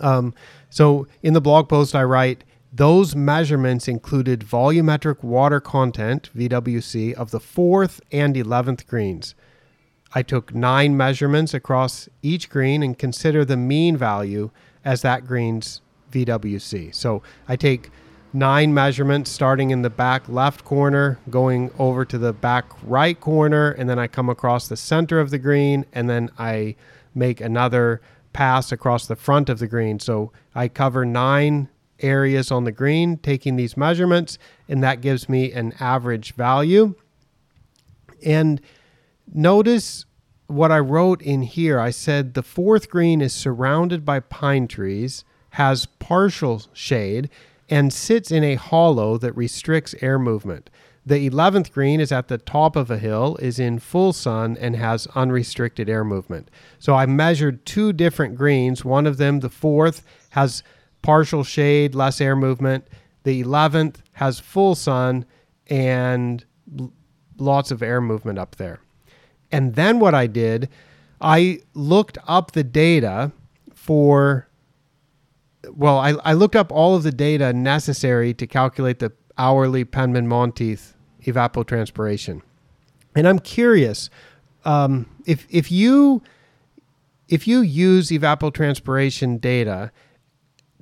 Um, 0.00 0.32
so 0.70 1.06
in 1.22 1.34
the 1.34 1.40
blog 1.42 1.68
post, 1.68 1.94
I 1.94 2.04
write 2.04 2.42
those 2.72 3.16
measurements 3.16 3.88
included 3.88 4.40
volumetric 4.40 5.22
water 5.22 5.60
content, 5.60 6.30
VWC, 6.36 7.14
of 7.14 7.30
the 7.30 7.40
fourth 7.40 8.00
and 8.12 8.36
11th 8.36 8.86
greens. 8.86 9.34
I 10.14 10.22
took 10.22 10.54
nine 10.54 10.96
measurements 10.96 11.54
across 11.54 12.08
each 12.22 12.48
green 12.48 12.82
and 12.82 12.98
consider 12.98 13.44
the 13.44 13.56
mean 13.56 13.96
value 13.96 14.50
as 14.84 15.02
that 15.02 15.26
green's 15.26 15.80
VWC. 16.12 16.94
So 16.94 17.22
I 17.48 17.56
take 17.56 17.90
nine 18.32 18.72
measurements 18.72 19.30
starting 19.30 19.70
in 19.70 19.82
the 19.82 19.90
back 19.90 20.28
left 20.28 20.64
corner, 20.64 21.18
going 21.28 21.70
over 21.78 22.04
to 22.04 22.18
the 22.18 22.32
back 22.32 22.66
right 22.82 23.18
corner, 23.20 23.70
and 23.72 23.88
then 23.88 23.98
I 23.98 24.06
come 24.06 24.28
across 24.28 24.68
the 24.68 24.76
center 24.76 25.20
of 25.20 25.30
the 25.30 25.38
green, 25.38 25.86
and 25.92 26.08
then 26.08 26.30
I 26.38 26.76
make 27.14 27.40
another 27.40 28.00
pass 28.32 28.70
across 28.70 29.06
the 29.06 29.16
front 29.16 29.48
of 29.48 29.58
the 29.58 29.66
green. 29.66 29.98
So 29.98 30.32
I 30.54 30.68
cover 30.68 31.04
nine 31.04 31.68
areas 32.02 32.50
on 32.50 32.64
the 32.64 32.72
green, 32.72 33.16
taking 33.18 33.56
these 33.56 33.76
measurements, 33.76 34.38
and 34.68 34.82
that 34.82 35.00
gives 35.00 35.28
me 35.28 35.52
an 35.52 35.74
average 35.80 36.34
value. 36.34 36.94
And 38.24 38.60
notice 39.32 40.04
what 40.46 40.72
I 40.72 40.78
wrote 40.78 41.22
in 41.22 41.42
here. 41.42 41.78
I 41.78 41.90
said 41.90 42.34
the 42.34 42.42
fourth 42.42 42.90
green 42.90 43.20
is 43.20 43.32
surrounded 43.32 44.04
by 44.04 44.20
pine 44.20 44.66
trees, 44.66 45.24
has 45.50 45.86
partial 45.86 46.62
shade, 46.72 47.30
and 47.68 47.92
sits 47.92 48.30
in 48.30 48.42
a 48.42 48.56
hollow 48.56 49.16
that 49.18 49.36
restricts 49.36 49.94
air 50.00 50.18
movement. 50.18 50.68
The 51.06 51.30
11th 51.30 51.72
green 51.72 52.00
is 52.00 52.12
at 52.12 52.28
the 52.28 52.36
top 52.36 52.76
of 52.76 52.90
a 52.90 52.98
hill, 52.98 53.36
is 53.40 53.58
in 53.58 53.78
full 53.78 54.12
sun, 54.12 54.56
and 54.60 54.76
has 54.76 55.06
unrestricted 55.14 55.88
air 55.88 56.04
movement. 56.04 56.50
So 56.78 56.94
I 56.94 57.06
measured 57.06 57.64
two 57.64 57.92
different 57.92 58.34
greens. 58.34 58.84
One 58.84 59.06
of 59.06 59.16
them, 59.16 59.40
the 59.40 59.48
fourth, 59.48 60.04
has 60.30 60.62
partial 61.02 61.44
shade, 61.44 61.94
less 61.94 62.20
air 62.20 62.36
movement. 62.36 62.86
The 63.24 63.42
11th 63.42 63.96
has 64.12 64.40
full 64.40 64.74
sun 64.74 65.24
and 65.66 66.44
lots 67.38 67.70
of 67.70 67.82
air 67.82 68.00
movement 68.00 68.38
up 68.38 68.56
there. 68.56 68.80
And 69.52 69.74
then 69.74 69.98
what 69.98 70.14
I 70.14 70.26
did, 70.26 70.68
I 71.20 71.60
looked 71.74 72.18
up 72.26 72.52
the 72.52 72.64
data 72.64 73.32
for, 73.74 74.48
well, 75.72 75.98
I, 75.98 76.14
I 76.24 76.32
looked 76.34 76.56
up 76.56 76.70
all 76.72 76.96
of 76.96 77.02
the 77.02 77.12
data 77.12 77.52
necessary 77.52 78.32
to 78.34 78.46
calculate 78.46 79.00
the 79.00 79.12
hourly 79.36 79.84
Penman 79.84 80.28
Monteith 80.28 80.94
evapotranspiration. 81.24 82.42
And 83.14 83.26
I'm 83.26 83.38
curious 83.38 84.08
um, 84.64 85.06
if, 85.26 85.46
if 85.50 85.70
you 85.70 86.22
if 87.30 87.46
you 87.46 87.60
use 87.60 88.10
evapotranspiration 88.10 89.40
data 89.40 89.92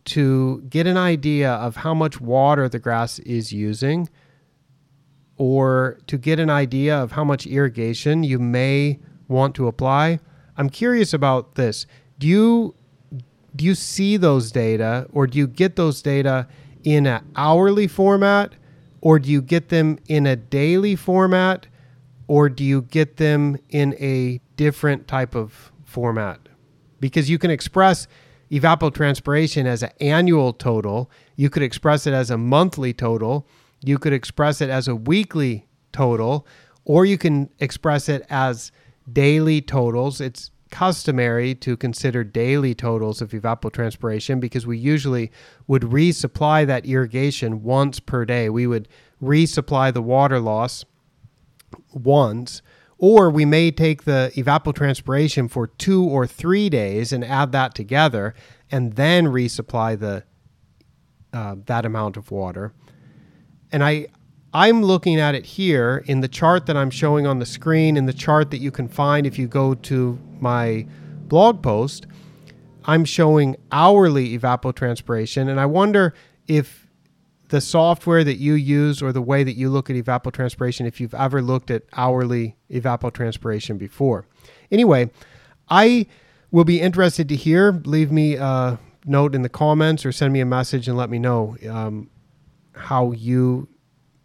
to 0.09 0.63
get 0.69 0.87
an 0.87 0.97
idea 0.97 1.53
of 1.53 1.77
how 1.77 1.95
much 1.95 2.21
water 2.21 2.69
the 2.69 2.79
grass 2.79 3.19
is 3.21 3.53
using 3.53 4.09
or 5.37 5.99
to 6.07 6.19
get 6.19 6.41
an 6.41 6.51
idea 6.51 6.97
of 6.97 7.13
how 7.13 7.25
much 7.25 7.47
irrigation 7.47 8.25
you 8.25 8.39
may 8.39 8.99
want 9.29 9.55
to 9.55 9.69
apply. 9.69 10.19
I'm 10.57 10.71
curious 10.71 11.13
about 11.13 11.55
this. 11.55 11.87
Do 12.19 12.27
you 12.27 12.75
do 13.55 13.65
you 13.65 13.75
see 13.75 14.17
those 14.17 14.53
data 14.53 15.07
or 15.13 15.27
do 15.27 15.39
you 15.39 15.47
get 15.47 15.77
those 15.77 16.03
data 16.03 16.47
in 16.85 17.07
an 17.07 17.25
hourly 17.37 17.87
format 17.87 18.55
or 19.01 19.19
do 19.19 19.31
you 19.31 19.43
get 19.43 19.69
them 19.69 19.99
in 20.09 20.27
a 20.27 20.37
daily 20.37 20.97
format 20.97 21.67
or 22.27 22.49
do 22.49 22.65
you 22.65 22.83
get 22.83 23.17
them 23.17 23.57
in 23.71 23.95
a 23.99 24.41
different 24.57 25.09
type 25.09 25.35
of 25.35 25.73
format? 25.85 26.41
Because 27.01 27.31
you 27.31 27.39
can 27.39 27.51
express 27.51 28.07
evapotranspiration 28.51 29.67
as 29.67 29.83
an 29.83 29.91
annual 30.01 30.53
total. 30.53 31.11
You 31.37 31.51
could 31.51 31.63
express 31.63 32.07
it 32.07 32.15
as 32.15 32.31
a 32.31 32.39
monthly 32.39 32.93
total. 32.93 33.47
You 33.83 33.99
could 33.99 34.13
express 34.13 34.61
it 34.61 34.71
as 34.71 34.89
a 34.89 34.97
weekly 34.97 35.67
total, 35.93 36.47
or 36.85 37.05
you 37.05 37.19
can 37.19 37.51
express 37.59 38.09
it 38.09 38.27
as 38.31 38.73
daily 39.13 39.61
totals. 39.61 40.21
It's 40.21 40.51
customary 40.71 41.55
to 41.55 41.77
consider 41.77 42.25
daily 42.25 42.75
totals 42.75 43.23
of 43.23 43.31
evapotranspiration 43.31 44.41
because 44.41 44.67
we 44.67 44.77
usually 44.77 45.31
would 45.67 45.83
resupply 45.83 46.67
that 46.67 46.87
irrigation 46.87 47.63
once 47.63 48.01
per 48.01 48.25
day. 48.25 48.49
We 48.49 48.67
would 48.67 48.89
resupply 49.23 49.93
the 49.93 50.03
water 50.03 50.41
loss 50.41 50.85
once, 51.93 52.63
or 52.99 53.31
we 53.31 53.45
may 53.45 53.71
take 53.71 54.05
the 54.05 54.33
evapotranspiration 54.35 55.51
for 55.51 55.69
two 55.69 56.05
or 56.05 56.27
three 56.27 56.69
days 56.69 57.13
and 57.13 57.25
add 57.25 57.53
that 57.53 57.75
together 57.75 58.35
and 58.71 58.95
then 58.95 59.27
resupply 59.27 59.99
the 59.99 60.25
uh, 61.33 61.57
that 61.67 61.85
amount 61.85 62.17
of 62.17 62.31
water. 62.31 62.73
And 63.71 63.85
I 63.85 64.09
I'm 64.53 64.83
looking 64.83 65.21
at 65.21 65.35
it 65.35 65.45
here 65.45 66.03
in 66.07 66.21
the 66.21 66.29
chart 66.29 66.67
that 66.67 66.77
I'm 66.77 66.91
showing 66.91 67.27
on 67.27 67.39
the 67.39 67.47
screen, 67.47 67.97
in 67.97 68.07
the 68.07 68.13
chart 68.15 68.51
that 68.51 68.59
you 68.59 68.71
can 68.71 68.89
find 68.89 69.27
if 69.27 69.39
you 69.39 69.47
go 69.47 69.75
to 69.75 70.19
my 70.41 70.87
blog 71.27 71.63
post. 71.63 72.07
I'm 72.85 73.05
showing 73.05 73.57
hourly 73.71 74.37
evapotranspiration, 74.39 75.49
and 75.49 75.61
I 75.61 75.67
wonder 75.67 76.15
if 76.47 76.78
the 77.49 77.61
software 77.61 78.25
that 78.25 78.37
you 78.37 78.55
use 78.55 79.01
or 79.03 79.13
the 79.13 79.23
way 79.23 79.43
that 79.43 79.55
you 79.55 79.71
look 79.71 79.89
at 79.91 79.97
evapotranspiration, 79.97 80.87
if 80.87 81.01
you've 81.01 81.15
ever 81.15 81.41
looked 81.41 81.71
at 81.71 81.83
hourly 81.95 82.57
evapotranspiration 82.71 83.79
before. 83.79 84.27
Anyway, 84.71 85.11
I 85.69 86.07
will 86.51 86.65
be 86.65 86.81
interested 86.81 87.29
to 87.29 87.37
hear. 87.37 87.73
Leave 87.85 88.13
me 88.13 88.37
a 88.37 88.79
note 89.05 89.35
in 89.35 89.43
the 89.43 89.49
comments 89.49 90.05
or 90.05 90.13
send 90.13 90.33
me 90.33 90.41
a 90.41 90.47
message 90.47 90.89
and 90.89 90.97
let 90.97 91.11
me 91.11 91.19
know 91.19 91.57
um, 91.69 92.11
how 92.73 93.13
you 93.13 93.69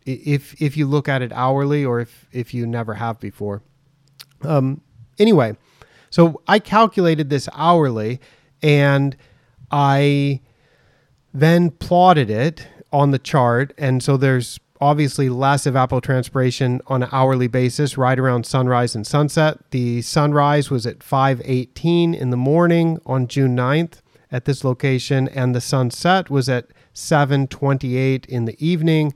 if 0.06 0.62
if 0.62 0.76
you 0.76 0.86
look 0.86 1.08
at 1.08 1.22
it 1.22 1.32
hourly 1.32 1.86
or 1.86 2.02
if 2.02 2.28
if 2.32 2.54
you 2.54 2.68
never 2.68 2.94
have 2.96 3.20
before. 3.20 3.64
Um, 4.42 4.82
anyway, 5.18 5.56
so 6.10 6.42
I 6.48 6.60
calculated 6.60 7.30
this 7.30 7.48
hourly, 7.54 8.20
and 8.62 9.16
I 9.72 10.42
then 11.34 11.72
plotted 11.72 12.30
it 12.30 12.68
on 12.94 13.12
the 13.12 13.20
chart, 13.20 13.74
and 13.78 14.02
so 14.02 14.16
there's 14.16 14.60
obviously 14.80 15.28
less 15.28 15.66
evapotranspiration 15.66 16.80
on 16.88 17.04
an 17.04 17.10
hourly 17.12 17.48
basis 17.48 17.98
right 17.98 18.20
around 18.20 18.46
sunrise 18.46 18.96
and 18.96 19.06
sunset. 19.06 19.60
The 19.72 20.02
sunrise 20.02 20.70
was 20.70 20.86
at 20.86 21.00
5:18 21.00 22.14
in 22.14 22.30
the 22.30 22.38
morning 22.38 23.00
on 23.06 23.28
June 23.28 23.56
9th 23.56 24.02
at 24.32 24.46
this 24.46 24.64
location 24.64 25.28
and 25.30 25.54
the 25.54 25.62
sunset 25.62 26.30
was 26.30 26.50
at 26.50 26.68
7:28 26.94 28.26
in 28.26 28.46
the 28.46 28.58
evening 28.66 29.14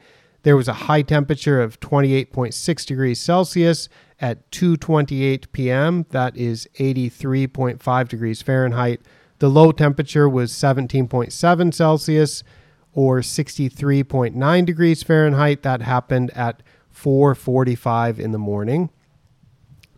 there 0.48 0.55
was 0.55 0.69
a 0.69 0.88
high 0.88 1.01
temperature 1.01 1.62
of 1.62 1.77
28.6 1.81 2.86
degrees 2.86 3.19
Celsius 3.19 3.89
at 4.22 4.50
2:28 4.51 5.51
p.m. 5.51 6.05
That 6.12 6.38
is 6.38 6.69
83.5 6.79 8.07
degrees 8.07 8.41
Fahrenheit. 8.41 9.01
The 9.39 9.50
low 9.50 9.74
temperature 9.74 10.29
was 10.29 10.53
17.7 10.53 11.74
Celsius 11.74 12.43
or 12.98 13.20
63.9 13.20 14.66
degrees 14.66 15.04
Fahrenheit. 15.04 15.62
That 15.62 15.84
happened 15.84 16.32
at 16.32 16.63
4:45 16.92 18.20
in 18.20 18.32
the 18.32 18.39
morning. 18.39 18.89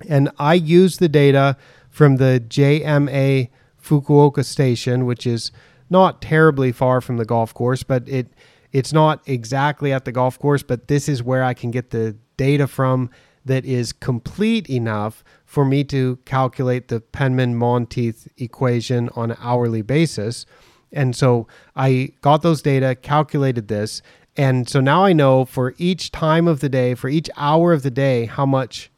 And 0.10 0.30
I 0.38 0.56
used 0.56 1.00
the 1.00 1.08
data 1.08 1.56
from 1.90 2.18
the 2.18 2.44
JMA 2.46 3.50
Fukuoka 3.82 4.44
station, 4.44 5.06
which 5.06 5.26
is 5.26 5.50
not 5.90 6.22
terribly 6.22 6.74
far 6.74 7.00
from 7.00 7.16
the 7.16 7.24
golf 7.24 7.54
course, 7.54 7.84
but 7.84 8.04
it 8.06 8.34
it's 8.74 8.92
not 8.92 9.22
exactly 9.26 9.94
at 9.94 10.04
the 10.04 10.12
golf 10.12 10.38
course, 10.38 10.62
but 10.62 10.90
this 10.90 11.08
is 11.08 11.24
where 11.24 11.44
I 11.44 11.54
can 11.54 11.72
get 11.72 11.92
the 11.92 12.18
data 12.36 12.68
from 12.68 13.10
that 13.46 13.64
is 13.64 13.94
complete 13.94 14.70
enough 14.70 15.24
for 15.46 15.64
me 15.64 15.86
to 15.86 16.20
calculate 16.26 16.90
the 16.90 17.00
Penman 17.00 17.56
Monteith 17.56 18.28
equation 18.38 19.10
on 19.16 19.32
an 19.32 19.38
hourly 19.40 19.82
basis. 19.82 20.46
And 20.92 21.16
so 21.16 21.48
I 21.76 22.14
got 22.22 22.42
those 22.42 22.62
data, 22.62 22.96
calculated 22.96 23.68
this, 23.68 24.02
and 24.40 24.70
so 24.70 24.80
now 24.80 25.04
I 25.04 25.12
know 25.12 25.44
for 25.44 25.76
each 25.78 26.12
time 26.12 26.48
of 26.48 26.62
the 26.62 26.70
day, 26.70 26.96
for 26.96 27.10
each 27.10 27.30
hour 27.36 27.74
of 27.74 27.84
the 27.84 27.92
day, 27.92 28.26
how 28.26 28.46
much 28.46 28.90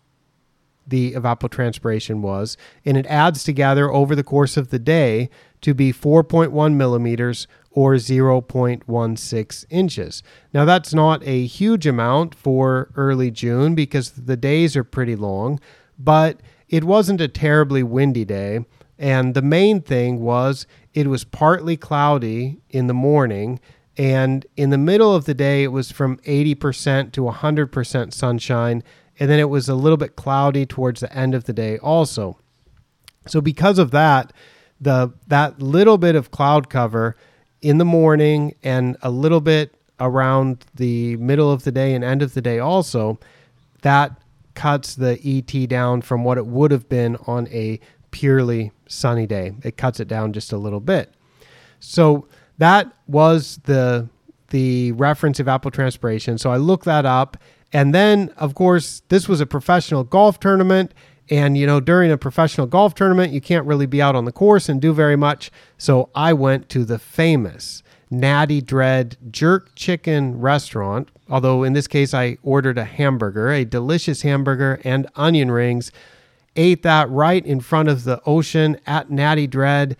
the 0.85 1.13
evapotranspiration 1.13 2.21
was. 2.21 2.57
And 2.85 2.95
it 2.95 3.07
adds 3.07 3.43
together 3.43 3.91
over 3.91 4.15
the 4.15 4.23
course 4.23 4.55
of 4.57 4.69
the 4.69 4.77
day 4.77 5.29
to 5.61 5.73
be 5.73 5.91
4.1 5.91 6.75
millimeters 6.75 7.47
or 7.71 7.95
0.16 7.95 9.65
inches. 9.69 10.23
Now, 10.53 10.65
that's 10.65 10.93
not 10.93 11.23
a 11.25 11.45
huge 11.45 11.87
amount 11.87 12.35
for 12.35 12.91
early 12.95 13.31
June 13.31 13.73
because 13.73 14.11
the 14.11 14.37
days 14.37 14.75
are 14.75 14.83
pretty 14.83 15.15
long, 15.15 15.59
but 15.97 16.41
it 16.69 16.83
wasn't 16.83 17.21
a 17.21 17.27
terribly 17.27 17.81
windy 17.81 18.25
day. 18.25 18.65
And 18.99 19.33
the 19.33 19.41
main 19.41 19.81
thing 19.81 20.19
was 20.19 20.67
it 20.93 21.07
was 21.07 21.23
partly 21.23 21.77
cloudy 21.77 22.59
in 22.69 22.87
the 22.87 22.93
morning. 22.93 23.59
And 23.97 24.45
in 24.57 24.69
the 24.69 24.77
middle 24.77 25.15
of 25.15 25.25
the 25.25 25.33
day, 25.33 25.63
it 25.63 25.71
was 25.71 25.91
from 25.91 26.17
80% 26.17 27.11
to 27.13 27.21
100% 27.21 28.13
sunshine. 28.13 28.83
And 29.19 29.29
then 29.29 29.39
it 29.39 29.49
was 29.49 29.69
a 29.69 29.75
little 29.75 29.97
bit 29.97 30.15
cloudy 30.15 30.65
towards 30.65 31.01
the 31.01 31.13
end 31.13 31.35
of 31.35 31.43
the 31.45 31.53
day, 31.53 31.77
also. 31.77 32.39
So, 33.27 33.39
because 33.39 33.77
of 33.77 33.91
that, 33.91 34.33
the 34.79 35.13
that 35.27 35.61
little 35.61 35.99
bit 35.99 36.15
of 36.15 36.31
cloud 36.31 36.69
cover 36.69 37.15
in 37.61 37.77
the 37.77 37.85
morning 37.85 38.55
and 38.63 38.97
a 39.03 39.11
little 39.11 39.41
bit 39.41 39.75
around 39.99 40.65
the 40.73 41.15
middle 41.17 41.51
of 41.51 41.63
the 41.63 41.71
day 41.71 41.93
and 41.93 42.03
end 42.03 42.23
of 42.23 42.33
the 42.33 42.41
day 42.41 42.57
also 42.57 43.19
that 43.83 44.19
cuts 44.55 44.95
the 44.95 45.19
ET 45.23 45.69
down 45.69 46.01
from 46.01 46.23
what 46.23 46.37
it 46.37 46.47
would 46.47 46.71
have 46.71 46.89
been 46.89 47.15
on 47.27 47.47
a 47.49 47.79
purely 48.11 48.71
sunny 48.87 49.25
day. 49.25 49.53
It 49.63 49.77
cuts 49.77 49.99
it 49.99 50.07
down 50.07 50.33
just 50.33 50.51
a 50.51 50.57
little 50.57 50.79
bit. 50.79 51.13
So 51.79 52.27
that 52.57 52.91
was 53.07 53.59
the 53.63 54.07
the 54.49 54.91
reference 54.93 55.39
of 55.39 55.47
evapotranspiration. 55.47 56.37
So 56.39 56.51
I 56.51 56.57
looked 56.57 56.85
that 56.85 57.05
up 57.05 57.37
and 57.71 57.95
then 57.95 58.33
of 58.37 58.53
course 58.53 59.01
this 59.07 59.27
was 59.29 59.39
a 59.39 59.45
professional 59.45 60.03
golf 60.03 60.39
tournament 60.39 60.93
and, 61.31 61.57
you 61.57 61.65
know, 61.65 61.79
during 61.79 62.11
a 62.11 62.17
professional 62.17 62.67
golf 62.67 62.93
tournament, 62.93 63.31
you 63.31 63.39
can't 63.39 63.65
really 63.65 63.85
be 63.85 64.01
out 64.01 64.15
on 64.15 64.25
the 64.25 64.33
course 64.33 64.67
and 64.67 64.81
do 64.81 64.93
very 64.93 65.15
much. 65.15 65.49
So 65.77 66.09
I 66.13 66.33
went 66.33 66.67
to 66.69 66.83
the 66.83 66.99
famous 66.99 67.81
Natty 68.09 68.59
Dread 68.61 69.15
Jerk 69.31 69.73
Chicken 69.73 70.39
restaurant. 70.41 71.09
Although 71.29 71.63
in 71.63 71.71
this 71.71 71.87
case, 71.87 72.13
I 72.13 72.37
ordered 72.43 72.77
a 72.77 72.83
hamburger, 72.83 73.49
a 73.49 73.63
delicious 73.63 74.23
hamburger 74.23 74.81
and 74.83 75.07
onion 75.15 75.51
rings. 75.51 75.93
Ate 76.55 76.83
that 76.83 77.09
right 77.09 77.45
in 77.45 77.59
front 77.61 77.89
of 77.89 78.03
the 78.03 78.21
ocean 78.25 78.77
at 78.85 79.09
Natty 79.09 79.47
Dread 79.47 79.95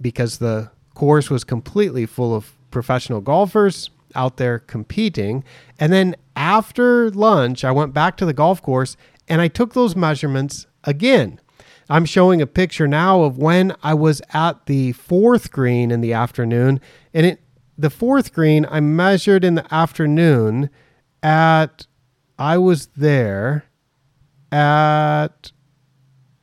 because 0.00 0.38
the 0.38 0.70
course 0.94 1.30
was 1.30 1.44
completely 1.44 2.06
full 2.06 2.34
of 2.34 2.52
professional 2.70 3.20
golfers 3.20 3.90
out 4.14 4.36
there 4.36 4.58
competing. 4.58 5.44
And 5.78 5.92
then 5.92 6.16
after 6.36 7.10
lunch, 7.10 7.64
I 7.64 7.70
went 7.70 7.94
back 7.94 8.16
to 8.18 8.26
the 8.26 8.32
golf 8.34 8.62
course 8.62 8.96
and 9.28 9.40
I 9.40 9.48
took 9.48 9.72
those 9.72 9.96
measurements 9.96 10.66
again. 10.84 11.40
I'm 11.88 12.04
showing 12.04 12.40
a 12.40 12.46
picture 12.46 12.88
now 12.88 13.22
of 13.22 13.38
when 13.38 13.74
I 13.82 13.94
was 13.94 14.22
at 14.32 14.66
the 14.66 14.92
fourth 14.92 15.50
green 15.52 15.90
in 15.90 16.00
the 16.00 16.12
afternoon. 16.12 16.80
And 17.12 17.26
it, 17.26 17.40
the 17.76 17.90
fourth 17.90 18.32
green, 18.32 18.66
I 18.70 18.80
measured 18.80 19.44
in 19.44 19.54
the 19.54 19.74
afternoon 19.74 20.70
at, 21.22 21.86
I 22.38 22.58
was 22.58 22.86
there 22.96 23.64
at, 24.50 25.52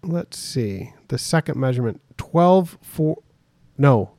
let's 0.04 0.38
see, 0.38 0.94
the 1.08 1.18
second 1.18 1.58
measurement, 1.60 2.02
12, 2.18 2.78
4, 2.82 3.18
no. 3.78 4.12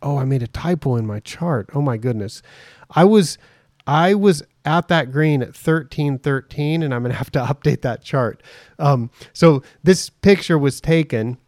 Oh, 0.00 0.18
I 0.18 0.24
made 0.24 0.42
a 0.42 0.48
typo 0.48 0.96
in 0.96 1.06
my 1.06 1.20
chart. 1.20 1.70
Oh 1.74 1.80
my 1.80 1.96
goodness. 1.96 2.42
I 2.90 3.04
was, 3.04 3.38
I 3.86 4.14
was 4.14 4.42
at 4.64 4.88
that 4.88 5.10
green 5.10 5.42
at 5.42 5.48
1313 5.48 6.82
and 6.82 6.94
i'm 6.94 7.02
going 7.02 7.12
to 7.12 7.18
have 7.18 7.32
to 7.32 7.40
update 7.42 7.82
that 7.82 8.02
chart 8.02 8.42
um, 8.78 9.10
so 9.32 9.62
this 9.82 10.08
picture 10.10 10.58
was 10.58 10.80
taken 10.80 11.38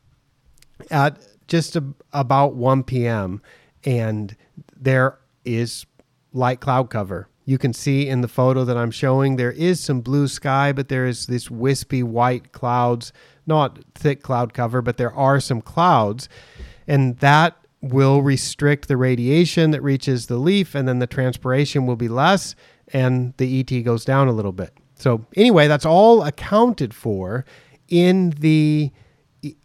at 0.91 1.19
just 1.47 1.77
a, 1.77 1.85
about 2.13 2.55
1 2.55 2.83
p.m 2.85 3.41
and 3.85 4.37
there 4.77 5.19
is 5.45 5.87
light 6.33 6.61
cloud 6.61 6.91
cover 6.91 7.29
you 7.45 7.59
can 7.59 7.73
see 7.73 8.09
in 8.09 8.21
the 8.21 8.29
photo 8.29 8.65
that 8.65 8.77
i'm 8.77 8.91
showing 8.91 9.37
there 9.37 9.53
is 9.53 9.81
some 9.81 10.01
blue 10.01 10.29
sky 10.29 10.73
but 10.73 10.89
there 10.89 11.07
is 11.07 11.27
this 11.27 11.51
wispy 11.51 12.03
white 12.03 12.53
clouds 12.53 13.13
not 13.47 13.79
thick 13.95 14.23
cloud 14.23 14.55
cover 14.55 14.81
but 14.81 14.97
there 14.97 15.13
are 15.15 15.41
some 15.41 15.61
clouds 15.61 16.29
and 16.87 17.19
that 17.19 17.57
will 17.81 18.23
restrict 18.23 18.89
the 18.89 18.97
radiation 18.97 19.71
that 19.71 19.83
reaches 19.83 20.27
the 20.27 20.37
leaf 20.37 20.75
and 20.75 20.89
then 20.89 21.01
the 21.01 21.07
transpiration 21.07 21.87
will 21.87 21.97
be 21.97 22.09
less 22.09 22.55
and 22.93 23.35
the 23.37 23.61
ET 23.61 23.83
goes 23.83 24.05
down 24.05 24.29
a 24.29 24.33
little 24.33 24.53
bit. 24.53 24.73
So, 24.95 25.27
anyway, 25.37 25.69
that's 25.69 25.85
all 25.85 26.23
accounted 26.23 26.95
for 26.95 27.45
in 27.89 28.31
the 28.31 28.91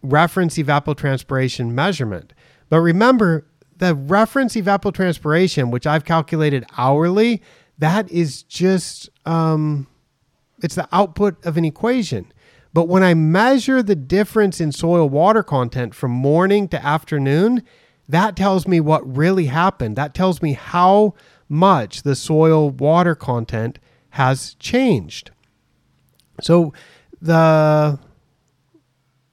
reference 0.02 0.58
evapotranspiration 0.58 1.70
measurement. 1.70 2.34
But 2.68 2.80
remember, 2.80 3.46
the 3.78 3.94
reference 3.94 4.54
evapotranspiration, 4.54 5.70
which 5.70 5.86
I've 5.86 6.04
calculated 6.04 6.66
hourly, 6.76 7.42
that 7.80 8.10
is 8.10 8.42
just 8.44 9.10
um, 9.26 9.86
it's 10.62 10.74
the 10.74 10.88
output 10.92 11.44
of 11.44 11.56
an 11.56 11.64
equation. 11.64 12.32
But 12.72 12.86
when 12.88 13.02
I 13.02 13.14
measure 13.14 13.82
the 13.82 13.96
difference 13.96 14.60
in 14.60 14.70
soil 14.70 15.08
water 15.08 15.42
content 15.42 15.94
from 15.94 16.12
morning 16.12 16.68
to 16.68 16.84
afternoon, 16.84 17.64
that 18.08 18.36
tells 18.36 18.68
me 18.68 18.80
what 18.80 19.16
really 19.16 19.46
happened. 19.46 19.96
That 19.96 20.14
tells 20.14 20.40
me 20.40 20.52
how 20.52 21.14
much 21.48 22.02
the 22.02 22.14
soil 22.14 22.70
water 22.70 23.14
content 23.14 23.78
has 24.10 24.54
changed. 24.54 25.30
So 26.40 26.72
the 27.20 27.98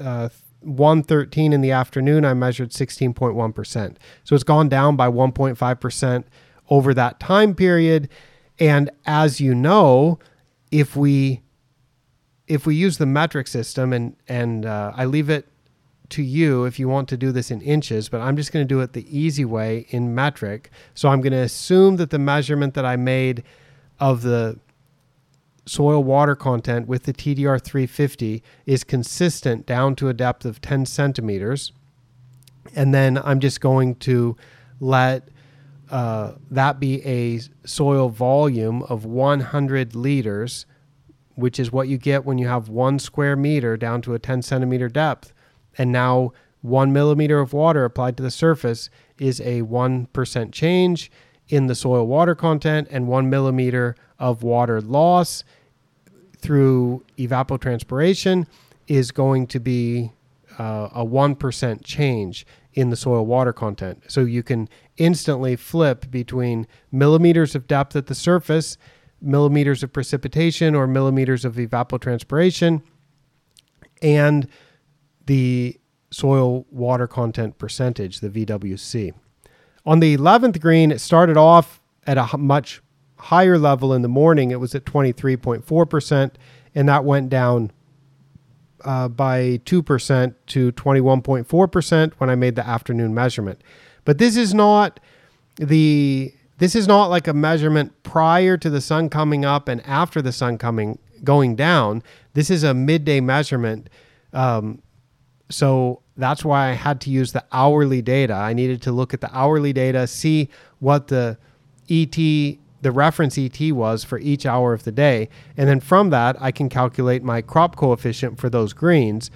uh, 0.00 0.28
113 0.60 1.52
in 1.52 1.60
the 1.60 1.70
afternoon, 1.70 2.24
I 2.24 2.34
measured 2.34 2.70
16.1%. 2.70 3.96
So 4.24 4.34
it's 4.34 4.44
gone 4.44 4.68
down 4.68 4.96
by 4.96 5.08
1.5% 5.08 6.24
over 6.68 6.94
that 6.94 7.20
time 7.20 7.54
period. 7.54 8.08
And 8.58 8.90
as 9.06 9.40
you 9.40 9.54
know, 9.54 10.18
if 10.70 10.96
we 10.96 11.42
if 12.48 12.64
we 12.64 12.76
use 12.76 12.98
the 12.98 13.06
metric 13.06 13.48
system 13.48 13.92
and 13.92 14.16
and 14.28 14.64
uh, 14.66 14.92
I 14.94 15.04
leave 15.04 15.28
it 15.28 15.48
to 16.10 16.22
you 16.22 16.64
if 16.64 16.78
you 16.78 16.88
want 16.88 17.08
to 17.08 17.16
do 17.16 17.32
this 17.32 17.50
in 17.50 17.60
inches, 17.60 18.08
but 18.08 18.20
I'm 18.20 18.36
just 18.36 18.52
going 18.52 18.66
to 18.66 18.68
do 18.68 18.80
it 18.80 18.92
the 18.92 19.06
easy 19.16 19.44
way 19.44 19.86
in 19.90 20.14
metric. 20.14 20.70
So 20.94 21.08
I'm 21.08 21.20
going 21.20 21.32
to 21.32 21.40
assume 21.40 21.96
that 21.96 22.10
the 22.10 22.18
measurement 22.18 22.74
that 22.74 22.84
I 22.84 22.96
made 22.96 23.42
of 23.98 24.22
the 24.22 24.58
soil 25.66 26.02
water 26.02 26.36
content 26.36 26.86
with 26.86 27.02
the 27.02 27.12
TDR 27.12 27.60
350 27.60 28.42
is 28.64 28.84
consistent 28.84 29.66
down 29.66 29.96
to 29.96 30.08
a 30.08 30.14
depth 30.14 30.44
of 30.44 30.60
10 30.60 30.86
centimeters. 30.86 31.72
And 32.74 32.94
then 32.94 33.18
I'm 33.18 33.40
just 33.40 33.60
going 33.60 33.96
to 33.96 34.36
let 34.80 35.28
uh, 35.90 36.32
that 36.50 36.80
be 36.80 37.04
a 37.04 37.40
soil 37.66 38.08
volume 38.08 38.82
of 38.84 39.04
100 39.04 39.94
liters, 39.94 40.66
which 41.34 41.58
is 41.58 41.70
what 41.70 41.88
you 41.88 41.98
get 41.98 42.24
when 42.24 42.38
you 42.38 42.48
have 42.48 42.68
one 42.68 42.98
square 42.98 43.36
meter 43.36 43.76
down 43.76 44.02
to 44.02 44.14
a 44.14 44.18
10 44.18 44.42
centimeter 44.42 44.88
depth. 44.88 45.32
And 45.78 45.92
now 45.92 46.32
one 46.62 46.92
millimeter 46.92 47.38
of 47.38 47.52
water 47.52 47.84
applied 47.84 48.16
to 48.16 48.22
the 48.22 48.30
surface 48.30 48.88
is 49.18 49.40
a 49.40 49.62
1% 49.62 50.52
change 50.52 51.10
in 51.48 51.66
the 51.66 51.74
soil 51.74 52.06
water 52.06 52.34
content 52.34 52.88
and 52.90 53.06
one 53.06 53.30
millimeter 53.30 53.94
of 54.18 54.42
water 54.42 54.80
loss 54.80 55.44
through 56.38 57.04
evapotranspiration 57.18 58.46
is 58.86 59.10
going 59.10 59.46
to 59.46 59.60
be 59.60 60.12
uh, 60.58 60.88
a 60.94 61.04
1% 61.04 61.84
change 61.84 62.46
in 62.74 62.90
the 62.90 62.96
soil 62.96 63.24
water 63.24 63.52
content. 63.52 64.02
So 64.08 64.20
you 64.20 64.42
can 64.42 64.68
instantly 64.96 65.56
flip 65.56 66.10
between 66.10 66.66
millimeters 66.92 67.54
of 67.54 67.66
depth 67.66 67.96
at 67.96 68.06
the 68.06 68.14
surface, 68.14 68.76
millimeters 69.20 69.82
of 69.82 69.92
precipitation, 69.92 70.74
or 70.74 70.86
millimeters 70.86 71.44
of 71.44 71.54
evapotranspiration, 71.54 72.82
and 74.02 74.48
the 75.24 75.78
soil 76.10 76.66
water 76.70 77.06
content 77.06 77.58
percentage, 77.58 78.20
the 78.20 78.28
VWC. 78.28 79.14
On 79.86 80.00
the 80.00 80.16
11th 80.16 80.60
green, 80.60 80.90
it 80.90 81.00
started 81.00 81.36
off 81.36 81.80
at 82.06 82.18
a 82.18 82.36
much 82.36 82.82
higher 83.18 83.56
level 83.56 83.94
in 83.94 84.02
the 84.02 84.08
morning. 84.08 84.50
It 84.50 84.60
was 84.60 84.74
at 84.74 84.84
23.4%, 84.84 86.30
and 86.74 86.88
that 86.88 87.04
went 87.04 87.30
down 87.30 87.70
uh, 88.84 89.08
by 89.08 89.60
2% 89.64 90.34
to 90.46 90.72
21.4% 90.72 92.12
when 92.14 92.30
I 92.30 92.34
made 92.34 92.56
the 92.56 92.66
afternoon 92.66 93.14
measurement. 93.14 93.62
But 94.04 94.18
this 94.18 94.36
is 94.36 94.54
not 94.54 95.00
the 95.56 96.32
this 96.58 96.74
is 96.74 96.88
not 96.88 97.10
like 97.10 97.28
a 97.28 97.34
measurement 97.34 98.02
prior 98.02 98.56
to 98.56 98.70
the 98.70 98.80
sun 98.80 99.10
coming 99.10 99.44
up 99.44 99.68
and 99.68 99.84
after 99.86 100.22
the 100.22 100.32
sun 100.32 100.56
coming 100.56 100.98
going 101.22 101.54
down. 101.54 102.02
This 102.32 102.48
is 102.48 102.62
a 102.64 102.72
midday 102.72 103.20
measurement. 103.20 103.90
Um, 104.32 104.80
so 105.48 106.02
that's 106.16 106.44
why 106.44 106.70
I 106.70 106.72
had 106.72 107.00
to 107.02 107.10
use 107.10 107.32
the 107.32 107.44
hourly 107.52 108.02
data. 108.02 108.34
I 108.34 108.52
needed 108.52 108.82
to 108.82 108.92
look 108.92 109.14
at 109.14 109.20
the 109.20 109.36
hourly 109.36 109.72
data, 109.72 110.06
see 110.06 110.48
what 110.78 111.08
the 111.08 111.38
ET, 111.88 112.16
the 112.16 112.92
reference 112.92 113.38
ET 113.38 113.60
was 113.72 114.02
for 114.02 114.18
each 114.18 114.46
hour 114.46 114.72
of 114.72 114.84
the 114.84 114.92
day. 114.92 115.28
And 115.56 115.68
then 115.68 115.80
from 115.80 116.10
that, 116.10 116.36
I 116.40 116.50
can 116.50 116.68
calculate 116.68 117.22
my 117.22 117.42
crop 117.42 117.76
coefficient 117.76 118.38
for 118.38 118.50
those 118.50 118.72
greens. 118.72 119.30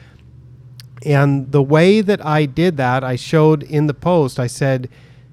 And 1.04 1.50
the 1.52 1.62
way 1.62 2.00
that 2.00 2.24
I 2.24 2.46
did 2.46 2.76
that, 2.76 3.04
I 3.04 3.16
showed 3.16 3.62
in 3.62 3.86
the 3.86 3.94
post, 3.94 4.38
I 4.38 4.46
said, 4.46 4.88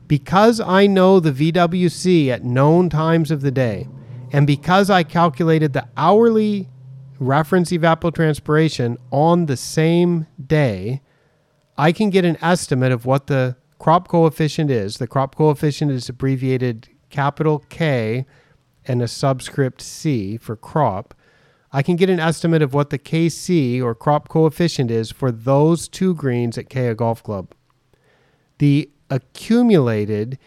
because 0.08 0.62
I 0.62 0.88
know 0.88 1.20
the 1.20 1.32
VWC 1.32 2.30
at 2.30 2.44
known 2.44 2.90
times 2.90 3.32
of 3.32 3.42
the 3.42 3.52
day, 3.52 3.88
and 4.32 4.48
because 4.48 4.90
I 4.90 5.04
calculated 5.04 5.74
the 5.74 5.88
hourly 5.98 6.70
reference 7.20 7.72
evapotranspiration 7.72 8.98
on 9.12 9.46
the 9.46 9.58
same 9.58 10.28
day, 10.46 11.02
I 11.78 11.92
can 11.92 12.10
get 12.10 12.26
an 12.26 12.38
estimate 12.42 12.92
of 12.92 13.06
what 13.06 13.28
the 13.28 13.56
crop 13.80 14.08
coefficient 14.08 14.72
is. 14.72 14.98
The 14.98 15.08
crop 15.08 15.36
coefficient 15.36 15.92
is 15.92 16.10
abbreviated 16.10 16.90
capital 17.10 17.64
K 17.70 18.26
and 18.86 19.02
a 19.02 19.08
subscript 19.08 19.82
C 19.82 20.38
for 20.38 20.56
crop. 20.56 21.14
I 21.72 21.84
can 21.84 21.96
get 21.96 22.10
an 22.10 22.20
estimate 22.20 22.62
of 22.62 22.74
what 22.74 22.90
the 22.90 22.98
KC 22.98 23.82
or 23.82 23.94
crop 23.94 24.30
coefficient 24.30 24.90
is 24.90 25.12
for 25.12 25.32
those 25.32 25.88
two 25.88 26.16
greens 26.16 26.58
at 26.58 26.70
Keya 26.70 26.96
Golf 26.96 27.22
Club. 27.22 27.54
The 28.58 28.90
accumulated 29.10 30.40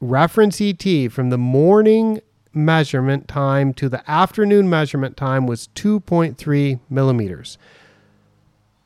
reference 0.00 0.60
ET 0.60 1.10
from 1.10 1.30
the 1.30 1.38
morning 1.38 2.20
measurement 2.54 3.28
time 3.28 3.72
to 3.74 3.88
the 3.88 4.08
afternoon 4.10 4.68
measurement 4.68 5.16
time 5.16 5.46
was 5.46 5.68
2.3 5.74 6.80
millimeters. 6.90 7.58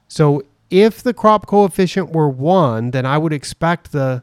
So 0.08 0.42
if 0.70 1.02
the 1.02 1.14
crop 1.14 1.46
coefficient 1.46 2.12
were 2.12 2.28
1, 2.28 2.90
then 2.90 3.06
I 3.06 3.18
would 3.18 3.32
expect 3.32 3.92
the 3.92 4.22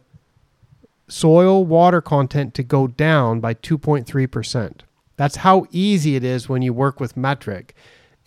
soil 1.08 1.63
water 1.65 2.01
content 2.01 2.53
to 2.56 2.63
go 2.63 2.88
down 2.88 3.39
by 3.39 3.53
2.3%. 3.53 4.82
That's 5.15 5.38
how 5.38 5.65
easy 5.71 6.15
it 6.15 6.23
is 6.23 6.49
when 6.49 6.62
you 6.62 6.73
work 6.73 6.99
with 6.99 7.15
metric 7.15 7.75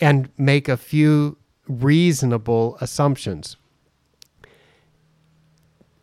and 0.00 0.28
make 0.38 0.68
a 0.68 0.76
few 0.76 1.36
reasonable 1.68 2.76
assumptions. 2.80 3.56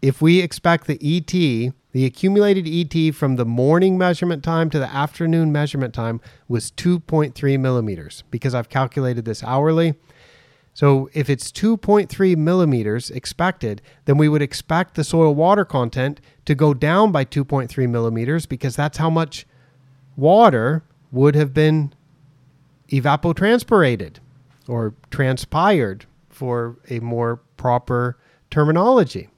If 0.01 0.21
we 0.21 0.41
expect 0.41 0.87
the 0.87 0.99
ET 1.01 1.73
the 1.93 2.05
accumulated 2.05 2.67
ET 2.67 3.13
from 3.15 3.35
the 3.35 3.45
morning 3.45 3.97
measurement 3.97 4.43
time 4.43 4.69
to 4.71 4.79
the 4.79 4.93
afternoon 4.93 5.51
measurement 5.51 5.93
time 5.93 6.19
was 6.47 6.71
2.3 6.71 7.59
millimeters 7.59 8.23
because 8.31 8.53
I've 8.55 8.67
calculated 8.67 9.25
this 9.25 9.43
hourly. 9.43 9.93
So 10.73 11.07
if 11.13 11.29
it's 11.29 11.51
2.3 11.51 12.35
millimeters 12.35 13.11
expected, 13.11 13.79
then 14.05 14.17
we 14.17 14.27
would 14.27 14.41
expect 14.41 14.95
the 14.95 15.03
soil 15.03 15.35
water 15.35 15.65
content 15.65 16.19
to 16.45 16.55
go 16.55 16.73
down 16.73 17.11
by 17.11 17.25
2.3 17.25 17.87
millimeters 17.89 18.47
because 18.47 18.75
that's 18.75 18.97
how 18.97 19.11
much 19.11 19.45
water 20.17 20.83
would 21.11 21.35
have 21.35 21.53
been 21.53 21.93
evapotranspirated 22.89 24.15
or 24.67 24.95
transpired 25.11 26.05
for 26.29 26.77
a 26.89 26.99
more 26.99 27.37
proper 27.55 28.17
terminology. 28.49 29.29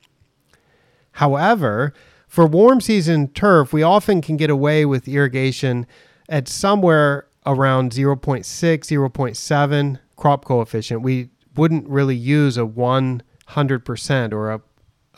However, 1.11 1.93
for 2.35 2.45
warm 2.45 2.81
season 2.81 3.29
turf, 3.29 3.71
we 3.71 3.81
often 3.81 4.19
can 4.19 4.35
get 4.35 4.49
away 4.49 4.85
with 4.85 5.07
irrigation 5.07 5.87
at 6.27 6.49
somewhere 6.49 7.27
around 7.45 7.93
0.6, 7.93 8.43
0.7 8.43 9.99
crop 10.17 10.43
coefficient. 10.43 11.01
We 11.01 11.29
wouldn't 11.55 11.87
really 11.87 12.17
use 12.17 12.57
a 12.57 12.65
100% 12.65 14.33
or 14.33 14.51
a, 14.51 14.61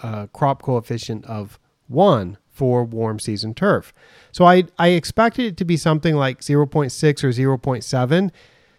a 0.04 0.28
crop 0.28 0.62
coefficient 0.62 1.26
of 1.26 1.58
1 1.88 2.38
for 2.52 2.84
warm 2.84 3.18
season 3.18 3.56
turf. 3.56 3.94
So 4.32 4.46
I, 4.46 4.66
I 4.78 4.90
expected 4.90 5.46
it 5.46 5.58
to 5.58 5.66
be 5.66 5.76
something 5.76 6.14
like 6.14 6.42
0.6 6.42 7.24
or 7.24 7.30
0.7. 7.30 8.32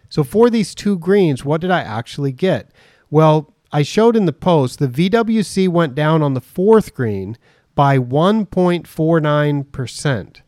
So 0.07 0.23
for 0.23 0.49
these 0.49 0.73
two 0.73 0.97
greens, 0.97 1.43
what 1.43 1.59
did 1.59 1.71
I 1.71 1.81
actually 1.81 2.31
get? 2.31 2.71
Well, 3.09 3.53
I 3.73 3.81
showed 3.81 4.15
in 4.15 4.25
the 4.25 4.31
post 4.31 4.79
the 4.79 4.87
VWC 4.87 5.67
went 5.67 5.93
down 5.93 6.21
on 6.21 6.35
the 6.35 6.41
fourth 6.41 6.95
green 6.95 7.37
by 7.79 7.97
1.49%. 7.97 10.41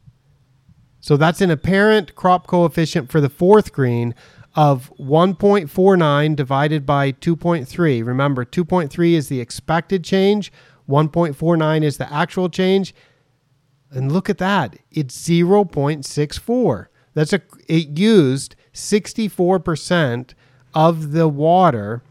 So 1.00 1.16
that's 1.16 1.40
an 1.40 1.50
apparent 1.50 2.14
crop 2.14 2.46
coefficient 2.46 3.10
for 3.10 3.22
the 3.22 3.30
fourth 3.30 3.72
green 3.72 4.14
of 4.54 4.92
1.49 5.00 6.36
divided 6.36 6.86
by 6.86 7.14
2.3. 7.14 8.06
Remember, 8.06 8.44
2.3 8.44 9.14
is 9.14 9.30
the 9.30 9.40
expected 9.40 10.04
change, 10.04 10.52
1.49 10.90 11.84
is 11.84 11.96
the 11.96 12.14
actual 12.14 12.50
change. 12.50 12.94
And 13.92 14.12
look 14.12 14.30
at 14.30 14.38
that. 14.40 14.76
It's 14.92 15.18
0.64. 15.18 16.88
That's 17.14 17.32
a 17.32 17.42
it 17.70 17.98
used 17.98 18.58
64% 18.74 20.34
of 20.74 21.14
the 21.14 21.30
water 21.30 22.04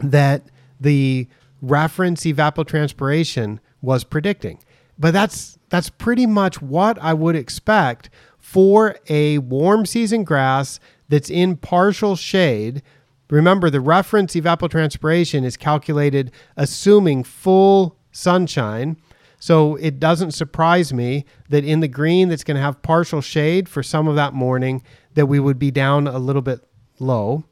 that 0.00 0.46
the 0.80 1.28
reference 1.62 2.24
evapotranspiration 2.24 3.60
was 3.86 4.04
predicting. 4.04 4.58
But 4.98 5.12
that's 5.12 5.58
that's 5.70 5.88
pretty 5.88 6.26
much 6.26 6.60
what 6.60 6.98
I 7.00 7.14
would 7.14 7.36
expect 7.36 8.10
for 8.38 8.96
a 9.08 9.38
warm 9.38 9.86
season 9.86 10.24
grass 10.24 10.80
that's 11.08 11.30
in 11.30 11.56
partial 11.56 12.16
shade. 12.16 12.82
Remember, 13.30 13.70
the 13.70 13.80
reference 13.80 14.34
evapotranspiration 14.34 15.44
is 15.44 15.56
calculated 15.56 16.32
assuming 16.56 17.24
full 17.24 17.96
sunshine. 18.10 18.96
So 19.38 19.76
it 19.76 20.00
doesn't 20.00 20.32
surprise 20.32 20.92
me 20.92 21.24
that 21.50 21.64
in 21.64 21.80
the 21.80 21.88
green 21.88 22.28
that's 22.28 22.44
going 22.44 22.56
to 22.56 22.62
have 22.62 22.82
partial 22.82 23.20
shade 23.20 23.68
for 23.68 23.82
some 23.82 24.08
of 24.08 24.16
that 24.16 24.32
morning, 24.32 24.82
that 25.14 25.26
we 25.26 25.38
would 25.38 25.58
be 25.58 25.70
down 25.70 26.08
a 26.08 26.18
little 26.18 26.42
bit 26.42 26.60
low. 26.98 27.44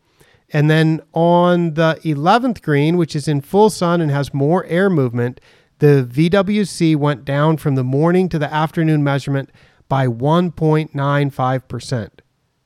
And 0.53 0.71
then 0.71 1.03
on 1.13 1.75
the 1.75 1.99
11th 2.03 2.63
green, 2.63 2.97
which 2.97 3.15
is 3.15 3.29
in 3.29 3.41
full 3.41 3.71
sun 3.71 4.01
and 4.01 4.11
has 4.11 4.33
more 4.33 4.65
air 4.67 4.89
movement, 4.89 5.41
the 5.79 6.09
VWC 6.11 6.97
went 6.97 7.25
down 7.25 7.57
from 7.57 7.75
the 7.75 7.85
morning 7.85 8.29
to 8.29 8.39
the 8.39 8.53
afternoon 8.53 9.03
measurement 9.03 9.51
by 9.89 10.07
1.95%. 10.07 12.11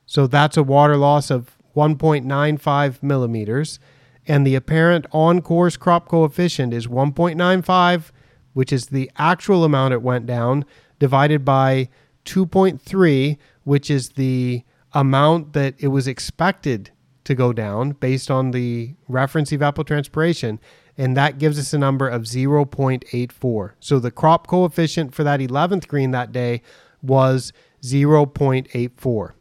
So 0.05 0.27
that's 0.27 0.57
a 0.57 0.63
water 0.63 0.97
loss 0.97 1.29
of 1.29 1.57
1.95 1.75 3.03
millimeters. 3.03 3.79
And 4.27 4.45
the 4.45 4.55
apparent 4.55 5.05
on 5.11 5.41
course 5.41 5.77
crop 5.77 6.07
coefficient 6.07 6.73
is 6.73 6.87
1.95, 6.87 8.11
which 8.53 8.71
is 8.71 8.87
the 8.87 9.11
actual 9.17 9.63
amount 9.63 9.93
it 9.93 10.01
went 10.01 10.25
down, 10.25 10.65
divided 10.99 11.43
by 11.43 11.89
2.3, 12.25 13.37
which 13.63 13.89
is 13.89 14.09
the 14.09 14.63
amount 14.93 15.53
that 15.53 15.75
it 15.79 15.87
was 15.87 16.07
expected 16.07 16.91
to 17.29 17.35
go 17.35 17.53
down 17.53 17.91
based 17.91 18.31
on 18.31 18.49
the 18.51 18.95
reference 19.07 19.51
evapotranspiration. 19.51 20.57
And 20.97 21.15
that 21.15 21.37
gives 21.37 21.59
us 21.59 21.73
a 21.73 21.77
number 21.77 22.09
of 22.09 22.23
0.84. 22.23 23.71
So 23.79 23.99
the 23.99 24.09
crop 24.09 24.47
coefficient 24.47 25.13
for 25.13 25.23
that 25.23 25.39
11th 25.39 25.87
green 25.87 26.09
that 26.09 26.31
day 26.31 26.63
was 27.03 27.53
0.84. 27.83 29.31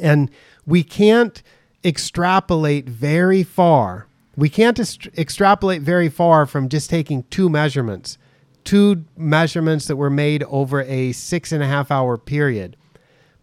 And 0.00 0.30
we 0.66 0.82
can't 0.82 1.40
extrapolate 1.84 2.88
very 2.88 3.44
far. 3.44 4.08
We 4.36 4.48
can't 4.48 4.78
est- 4.80 5.06
extrapolate 5.16 5.82
very 5.82 6.08
far 6.08 6.46
from 6.46 6.68
just 6.68 6.90
taking 6.90 7.22
two 7.30 7.48
measurements, 7.48 8.18
two 8.64 9.04
measurements 9.16 9.86
that 9.86 9.96
were 9.96 10.10
made 10.10 10.42
over 10.44 10.82
a 10.82 11.12
six 11.12 11.52
and 11.52 11.62
a 11.62 11.66
half 11.66 11.92
hour 11.92 12.18
period. 12.18 12.76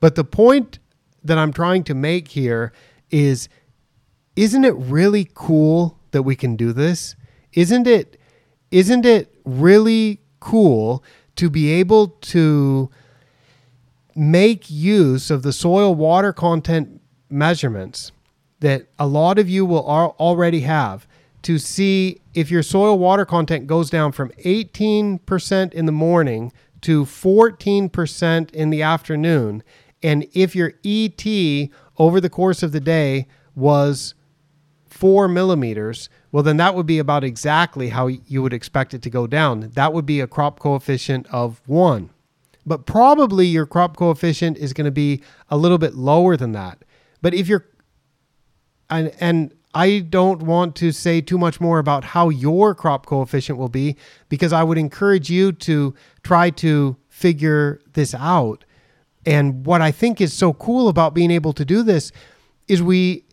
But 0.02 0.16
the 0.16 0.26
point 0.26 0.80
that 1.24 1.38
I'm 1.38 1.54
trying 1.54 1.86
to 1.86 1.96
make 1.96 2.28
here 2.28 2.74
is 3.12 3.50
isn't 4.36 4.66
it 4.66 4.76
really 4.76 5.30
cool 5.34 6.00
that 6.12 6.24
we 6.24 6.36
can 6.36 6.56
do 6.56 6.74
this? 6.74 7.16
Isn't 7.54 7.88
it 7.88 8.20
isn't 8.72 9.06
it 9.06 9.34
really 9.46 10.20
cool 10.40 11.04
to 11.36 11.50
be 11.50 11.72
able 11.72 12.08
to 12.08 12.90
make 14.16 14.70
use 14.70 15.30
of 15.30 15.44
the 15.44 15.54
soil 15.54 15.94
water 15.94 16.32
content 16.34 17.02
measurements 17.30 18.12
that 18.60 18.88
a 18.98 19.08
lot 19.08 19.38
of 19.38 19.50
you 19.50 19.66
will 19.66 19.86
already 19.88 20.62
have 20.62 21.08
to 21.42 21.60
see 21.60 22.20
if 22.34 22.50
your 22.50 22.64
soil 22.64 22.98
water 22.98 23.26
content 23.26 23.68
goes 23.68 23.90
down 23.90 24.12
from 24.12 24.30
18% 24.44 25.74
in 25.74 25.86
the 25.86 25.92
morning 25.92 26.52
to 26.82 27.06
14% 27.06 28.52
in 28.52 28.70
the 28.70 28.82
afternoon. 28.82 29.64
And 30.02 30.28
if 30.34 30.56
your 30.56 30.74
ET 30.84 31.24
over 31.98 32.20
the 32.20 32.30
course 32.30 32.64
of 32.64 32.72
the 32.72 32.80
day 32.80 33.28
was 33.56 34.16
four 34.86 35.28
millimeters, 35.28 36.10
well, 36.32 36.44
then 36.44 36.58
that 36.58 36.76
would 36.76 36.86
be 36.86 37.00
about 37.00 37.24
exactly 37.24 37.90
how 37.90 38.08
you 38.08 38.42
would 38.42 38.54
expect 38.54 38.94
it 38.94 39.02
to 39.02 39.10
go 39.10 39.28
down. 39.28 39.72
That 39.76 39.94
would 39.94 40.06
be 40.06 40.20
a 40.20 40.28
crop 40.28 40.60
coefficient 40.60 41.28
of 41.28 41.62
one 41.66 42.10
but 42.66 42.86
probably 42.86 43.46
your 43.46 43.66
crop 43.66 43.96
coefficient 43.96 44.58
is 44.58 44.74
going 44.74 44.86
to 44.86 44.92
be 44.92 45.22
a 45.50 45.58
little 45.58 45.78
bit 45.78 45.96
lower 45.96 46.36
than 46.36 46.54
that. 46.54 46.84
But 47.22 47.34
if 47.34 47.48
you're, 47.48 47.66
and, 48.90 49.14
and 49.20 49.54
I 49.74 50.00
don't 50.00 50.42
want 50.44 50.76
to 50.78 50.92
say 50.92 51.22
too 51.22 51.38
much 51.38 51.62
more 51.62 51.80
about 51.80 52.04
how 52.04 52.30
your 52.30 52.74
crop 52.74 53.06
coefficient 53.06 53.58
will 53.58 53.70
be 53.70 53.98
because 54.30 54.52
I 54.52 54.64
would 54.64 54.78
encourage 54.78 55.30
you 55.30 55.52
to 55.52 55.94
try 56.24 56.50
to 56.52 56.98
figure 57.08 57.82
this 57.94 58.16
out. 58.16 58.65
And 59.26 59.66
what 59.66 59.82
I 59.82 59.92
think 59.92 60.22
is 60.22 60.34
so 60.34 60.54
cool 60.54 60.88
about 60.88 61.14
being 61.14 61.32
able 61.32 61.54
to 61.54 61.66
do 61.66 61.84
this 61.84 62.12
is 62.68 62.82
we 62.82 63.26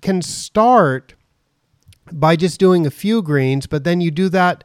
can 0.00 0.22
start 0.22 1.14
by 2.12 2.36
just 2.36 2.60
doing 2.60 2.86
a 2.86 2.90
few 2.90 3.22
greens, 3.22 3.66
but 3.66 3.84
then 3.84 4.00
you 4.00 4.10
do 4.10 4.28
that 4.30 4.64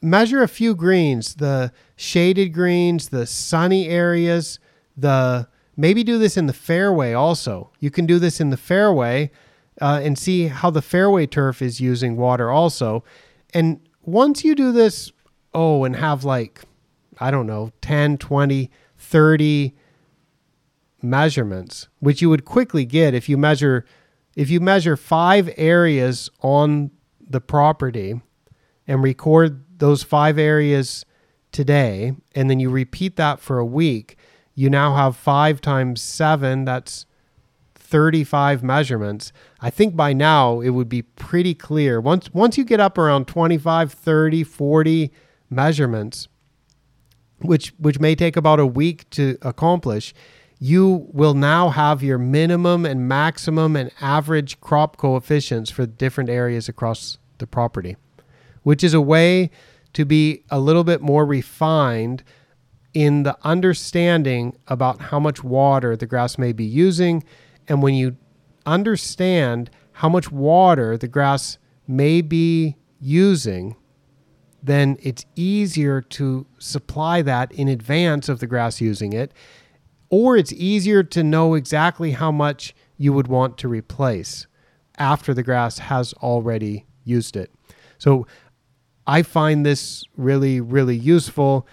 measure 0.00 0.42
a 0.42 0.48
few 0.48 0.74
greens, 0.74 1.36
the 1.36 1.72
shaded 1.96 2.52
greens, 2.52 3.08
the 3.08 3.26
sunny 3.26 3.88
areas, 3.88 4.58
the 4.96 5.48
maybe 5.76 6.04
do 6.04 6.18
this 6.18 6.36
in 6.36 6.46
the 6.46 6.52
fairway 6.52 7.12
also. 7.12 7.70
You 7.80 7.90
can 7.90 8.06
do 8.06 8.18
this 8.18 8.40
in 8.40 8.50
the 8.50 8.56
fairway 8.56 9.30
uh, 9.80 10.00
and 10.02 10.18
see 10.18 10.48
how 10.48 10.70
the 10.70 10.82
fairway 10.82 11.26
turf 11.26 11.62
is 11.62 11.80
using 11.80 12.16
water 12.16 12.50
also. 12.50 13.02
And 13.52 13.80
once 14.02 14.44
you 14.44 14.54
do 14.54 14.72
this, 14.72 15.10
oh, 15.52 15.84
and 15.84 15.96
have 15.96 16.24
like, 16.24 16.60
I 17.18 17.30
don't 17.30 17.46
know, 17.46 17.72
10, 17.80 18.18
20, 18.18 18.70
30 18.98 19.74
measurements, 21.04 21.88
which 22.00 22.20
you 22.22 22.30
would 22.30 22.44
quickly 22.44 22.84
get 22.84 23.14
if 23.14 23.28
you 23.28 23.36
measure 23.36 23.84
if 24.34 24.50
you 24.50 24.58
measure 24.58 24.96
five 24.96 25.48
areas 25.56 26.28
on 26.40 26.90
the 27.20 27.40
property 27.40 28.20
and 28.88 29.02
record 29.02 29.64
those 29.78 30.02
five 30.02 30.38
areas 30.38 31.04
today, 31.52 32.14
and 32.34 32.50
then 32.50 32.58
you 32.58 32.68
repeat 32.68 33.14
that 33.16 33.38
for 33.38 33.58
a 33.58 33.64
week, 33.64 34.16
you 34.54 34.68
now 34.68 34.96
have 34.96 35.16
five 35.16 35.60
times 35.60 36.02
seven. 36.02 36.64
That's 36.64 37.06
35 37.76 38.64
measurements. 38.64 39.32
I 39.60 39.70
think 39.70 39.94
by 39.94 40.12
now 40.12 40.60
it 40.60 40.70
would 40.70 40.88
be 40.88 41.02
pretty 41.02 41.54
clear. 41.54 42.00
Once 42.00 42.32
once 42.34 42.58
you 42.58 42.64
get 42.64 42.80
up 42.80 42.98
around 42.98 43.28
25, 43.28 43.92
30, 43.92 44.42
40 44.42 45.12
measurements, 45.48 46.28
which 47.38 47.72
which 47.78 48.00
may 48.00 48.14
take 48.16 48.36
about 48.36 48.58
a 48.58 48.66
week 48.66 49.08
to 49.10 49.38
accomplish, 49.42 50.12
you 50.58 51.06
will 51.12 51.34
now 51.34 51.68
have 51.68 52.02
your 52.02 52.18
minimum 52.18 52.86
and 52.86 53.08
maximum 53.08 53.76
and 53.76 53.90
average 54.00 54.60
crop 54.60 54.96
coefficients 54.96 55.70
for 55.70 55.86
different 55.86 56.30
areas 56.30 56.68
across 56.68 57.18
the 57.38 57.46
property 57.46 57.96
which 58.64 58.82
is 58.82 58.92
a 58.92 59.00
way 59.00 59.50
to 59.92 60.04
be 60.04 60.42
a 60.50 60.58
little 60.58 60.82
bit 60.82 61.00
more 61.00 61.24
refined 61.24 62.24
in 62.92 63.22
the 63.22 63.36
understanding 63.42 64.56
about 64.66 65.00
how 65.00 65.20
much 65.20 65.44
water 65.44 65.96
the 65.96 66.06
grass 66.06 66.36
may 66.36 66.52
be 66.52 66.64
using. 66.64 67.22
And 67.68 67.82
when 67.82 67.94
you 67.94 68.16
understand 68.66 69.70
how 69.92 70.08
much 70.08 70.32
water 70.32 70.96
the 70.98 71.08
grass 71.08 71.58
may 71.86 72.20
be 72.20 72.76
using, 73.00 73.76
then 74.62 74.96
it's 75.02 75.24
easier 75.36 76.00
to 76.00 76.46
supply 76.58 77.22
that 77.22 77.52
in 77.52 77.68
advance 77.68 78.28
of 78.28 78.40
the 78.40 78.46
grass 78.46 78.80
using 78.80 79.12
it. 79.12 79.32
Or 80.10 80.36
it's 80.36 80.52
easier 80.52 81.02
to 81.02 81.22
know 81.22 81.54
exactly 81.54 82.12
how 82.12 82.30
much 82.30 82.74
you 82.96 83.12
would 83.12 83.28
want 83.28 83.58
to 83.58 83.68
replace 83.68 84.46
after 84.98 85.34
the 85.34 85.42
grass 85.42 85.78
has 85.78 86.12
already 86.14 86.86
used 87.04 87.36
it. 87.36 87.52
So 87.98 88.26
I 89.06 89.22
find 89.22 89.64
this 89.64 90.04
really, 90.16 90.60
really 90.60 90.96
useful. 90.96 91.66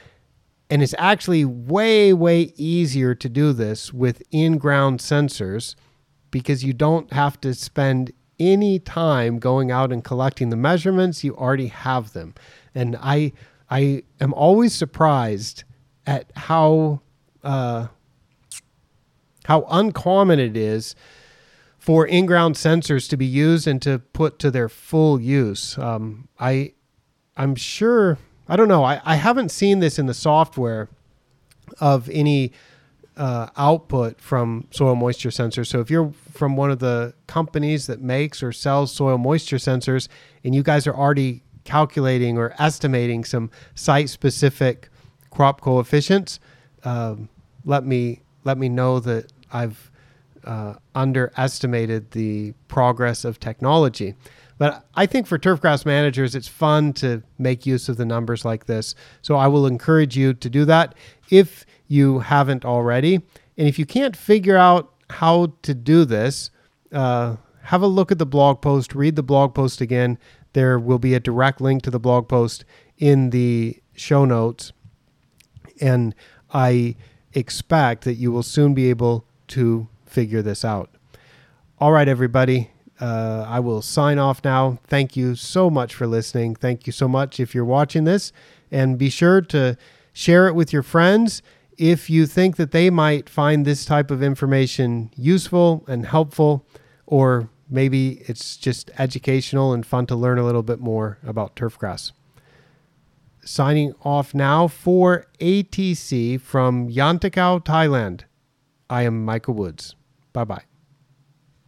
And 0.69 0.81
it's 0.81 0.95
actually 0.97 1.45
way, 1.45 2.13
way 2.13 2.53
easier 2.55 3.13
to 3.15 3.29
do 3.29 3.53
this 3.53 3.93
with 3.93 4.23
in 4.31 4.57
ground 4.57 4.99
sensors 4.99 5.75
because 6.31 6.63
you 6.63 6.73
don't 6.73 7.11
have 7.13 7.39
to 7.41 7.53
spend 7.53 8.11
any 8.39 8.79
time 8.79 9.37
going 9.37 9.69
out 9.69 9.91
and 9.91 10.03
collecting 10.03 10.49
the 10.49 10.55
measurements. 10.55 11.23
You 11.23 11.35
already 11.35 11.67
have 11.67 12.13
them. 12.13 12.33
And 12.73 12.97
I, 12.99 13.33
I 13.69 14.03
am 14.19 14.33
always 14.33 14.73
surprised 14.73 15.63
at 16.07 16.31
how, 16.35 17.01
uh, 17.43 17.87
how 19.45 19.65
uncommon 19.69 20.39
it 20.39 20.55
is 20.55 20.95
for 21.77 22.05
in-ground 22.05 22.55
sensors 22.55 23.09
to 23.09 23.17
be 23.17 23.25
used 23.25 23.67
and 23.67 23.81
to 23.81 23.99
put 24.13 24.37
to 24.39 24.51
their 24.51 24.69
full 24.69 25.19
use. 25.19 25.77
Um, 25.77 26.27
I, 26.39 26.73
I'm 27.35 27.55
sure. 27.55 28.19
I 28.47 28.55
don't 28.55 28.67
know. 28.67 28.83
I, 28.83 29.01
I 29.03 29.15
haven't 29.15 29.49
seen 29.49 29.79
this 29.79 29.97
in 29.97 30.05
the 30.05 30.13
software 30.13 30.89
of 31.79 32.09
any 32.09 32.51
uh, 33.17 33.47
output 33.57 34.21
from 34.21 34.67
soil 34.71 34.95
moisture 34.95 35.29
sensors. 35.29 35.67
So 35.67 35.79
if 35.79 35.89
you're 35.89 36.13
from 36.31 36.55
one 36.55 36.69
of 36.69 36.79
the 36.79 37.13
companies 37.27 37.87
that 37.87 38.01
makes 38.01 38.43
or 38.43 38.51
sells 38.51 38.93
soil 38.93 39.17
moisture 39.17 39.57
sensors, 39.57 40.07
and 40.43 40.53
you 40.53 40.63
guys 40.63 40.85
are 40.85 40.95
already 40.95 41.43
calculating 41.63 42.37
or 42.37 42.53
estimating 42.59 43.23
some 43.23 43.49
site-specific 43.75 44.89
crop 45.29 45.61
coefficients, 45.61 46.39
um, 46.83 47.29
let 47.65 47.85
me 47.85 48.21
let 48.43 48.57
me 48.57 48.69
know 48.69 48.99
that 48.99 49.31
I've 49.51 49.91
uh, 50.43 50.75
underestimated 50.95 52.11
the 52.11 52.53
progress 52.67 53.23
of 53.25 53.39
technology. 53.39 54.15
But 54.57 54.85
I 54.93 55.05
think 55.05 55.25
for 55.25 55.39
turfgrass 55.39 55.85
managers, 55.85 56.35
it's 56.35 56.47
fun 56.47 56.93
to 56.93 57.23
make 57.39 57.65
use 57.65 57.89
of 57.89 57.97
the 57.97 58.05
numbers 58.05 58.45
like 58.45 58.65
this. 58.65 58.93
So 59.21 59.35
I 59.35 59.47
will 59.47 59.65
encourage 59.65 60.15
you 60.15 60.33
to 60.35 60.49
do 60.49 60.65
that 60.65 60.93
if 61.29 61.65
you 61.87 62.19
haven't 62.19 62.63
already. 62.63 63.15
And 63.57 63.67
if 63.67 63.79
you 63.79 63.85
can't 63.85 64.15
figure 64.15 64.57
out 64.57 64.93
how 65.09 65.53
to 65.63 65.73
do 65.73 66.05
this, 66.05 66.51
uh, 66.91 67.37
have 67.63 67.81
a 67.81 67.87
look 67.87 68.11
at 68.11 68.19
the 68.19 68.25
blog 68.25 68.61
post, 68.61 68.93
read 68.93 69.15
the 69.15 69.23
blog 69.23 69.55
post 69.55 69.81
again. 69.81 70.17
There 70.53 70.77
will 70.77 70.99
be 70.99 71.13
a 71.13 71.19
direct 71.19 71.59
link 71.59 71.81
to 71.83 71.89
the 71.89 71.99
blog 71.99 72.27
post 72.27 72.65
in 72.97 73.31
the 73.31 73.81
show 73.95 74.25
notes. 74.25 74.73
And 75.79 76.13
I 76.53 76.95
expect 77.33 78.03
that 78.03 78.15
you 78.15 78.31
will 78.31 78.43
soon 78.43 78.73
be 78.73 78.89
able 78.89 79.25
to 79.47 79.87
figure 80.05 80.41
this 80.41 80.63
out. 80.65 80.89
All 81.79 81.91
right, 81.91 82.07
everybody. 82.07 82.71
Uh, 82.99 83.45
I 83.47 83.59
will 83.59 83.81
sign 83.81 84.19
off 84.19 84.43
now. 84.43 84.77
Thank 84.87 85.17
you 85.17 85.35
so 85.35 85.69
much 85.69 85.95
for 85.95 86.05
listening. 86.05 86.55
Thank 86.55 86.85
you 86.85 86.93
so 86.93 87.07
much 87.07 87.39
if 87.39 87.55
you're 87.55 87.65
watching 87.65 88.03
this. 88.03 88.31
And 88.69 88.97
be 88.97 89.09
sure 89.09 89.41
to 89.41 89.77
share 90.13 90.47
it 90.47 90.53
with 90.53 90.71
your 90.71 90.83
friends 90.83 91.41
if 91.77 92.09
you 92.09 92.27
think 92.27 92.57
that 92.57 92.71
they 92.71 92.91
might 92.91 93.27
find 93.27 93.65
this 93.65 93.85
type 93.85 94.11
of 94.11 94.21
information 94.21 95.09
useful 95.15 95.83
and 95.87 96.05
helpful, 96.05 96.65
or 97.07 97.49
maybe 97.69 98.21
it's 98.27 98.55
just 98.55 98.91
educational 98.99 99.73
and 99.73 99.85
fun 99.85 100.05
to 100.05 100.15
learn 100.15 100.37
a 100.37 100.45
little 100.45 100.61
bit 100.61 100.79
more 100.79 101.17
about 101.25 101.55
turfgrass. 101.55 102.11
Signing 103.43 103.93
off 104.03 104.33
now 104.33 104.67
for 104.67 105.25
ATC 105.39 106.39
from 106.39 106.89
Yan 106.89 107.19
Ta 107.19 107.29
Khao, 107.29 107.63
Thailand. 107.63 108.21
I 108.89 109.03
am 109.03 109.25
Micah 109.25 109.51
Woods. 109.51 109.95
Bye 110.33 110.43
bye. 110.43 110.70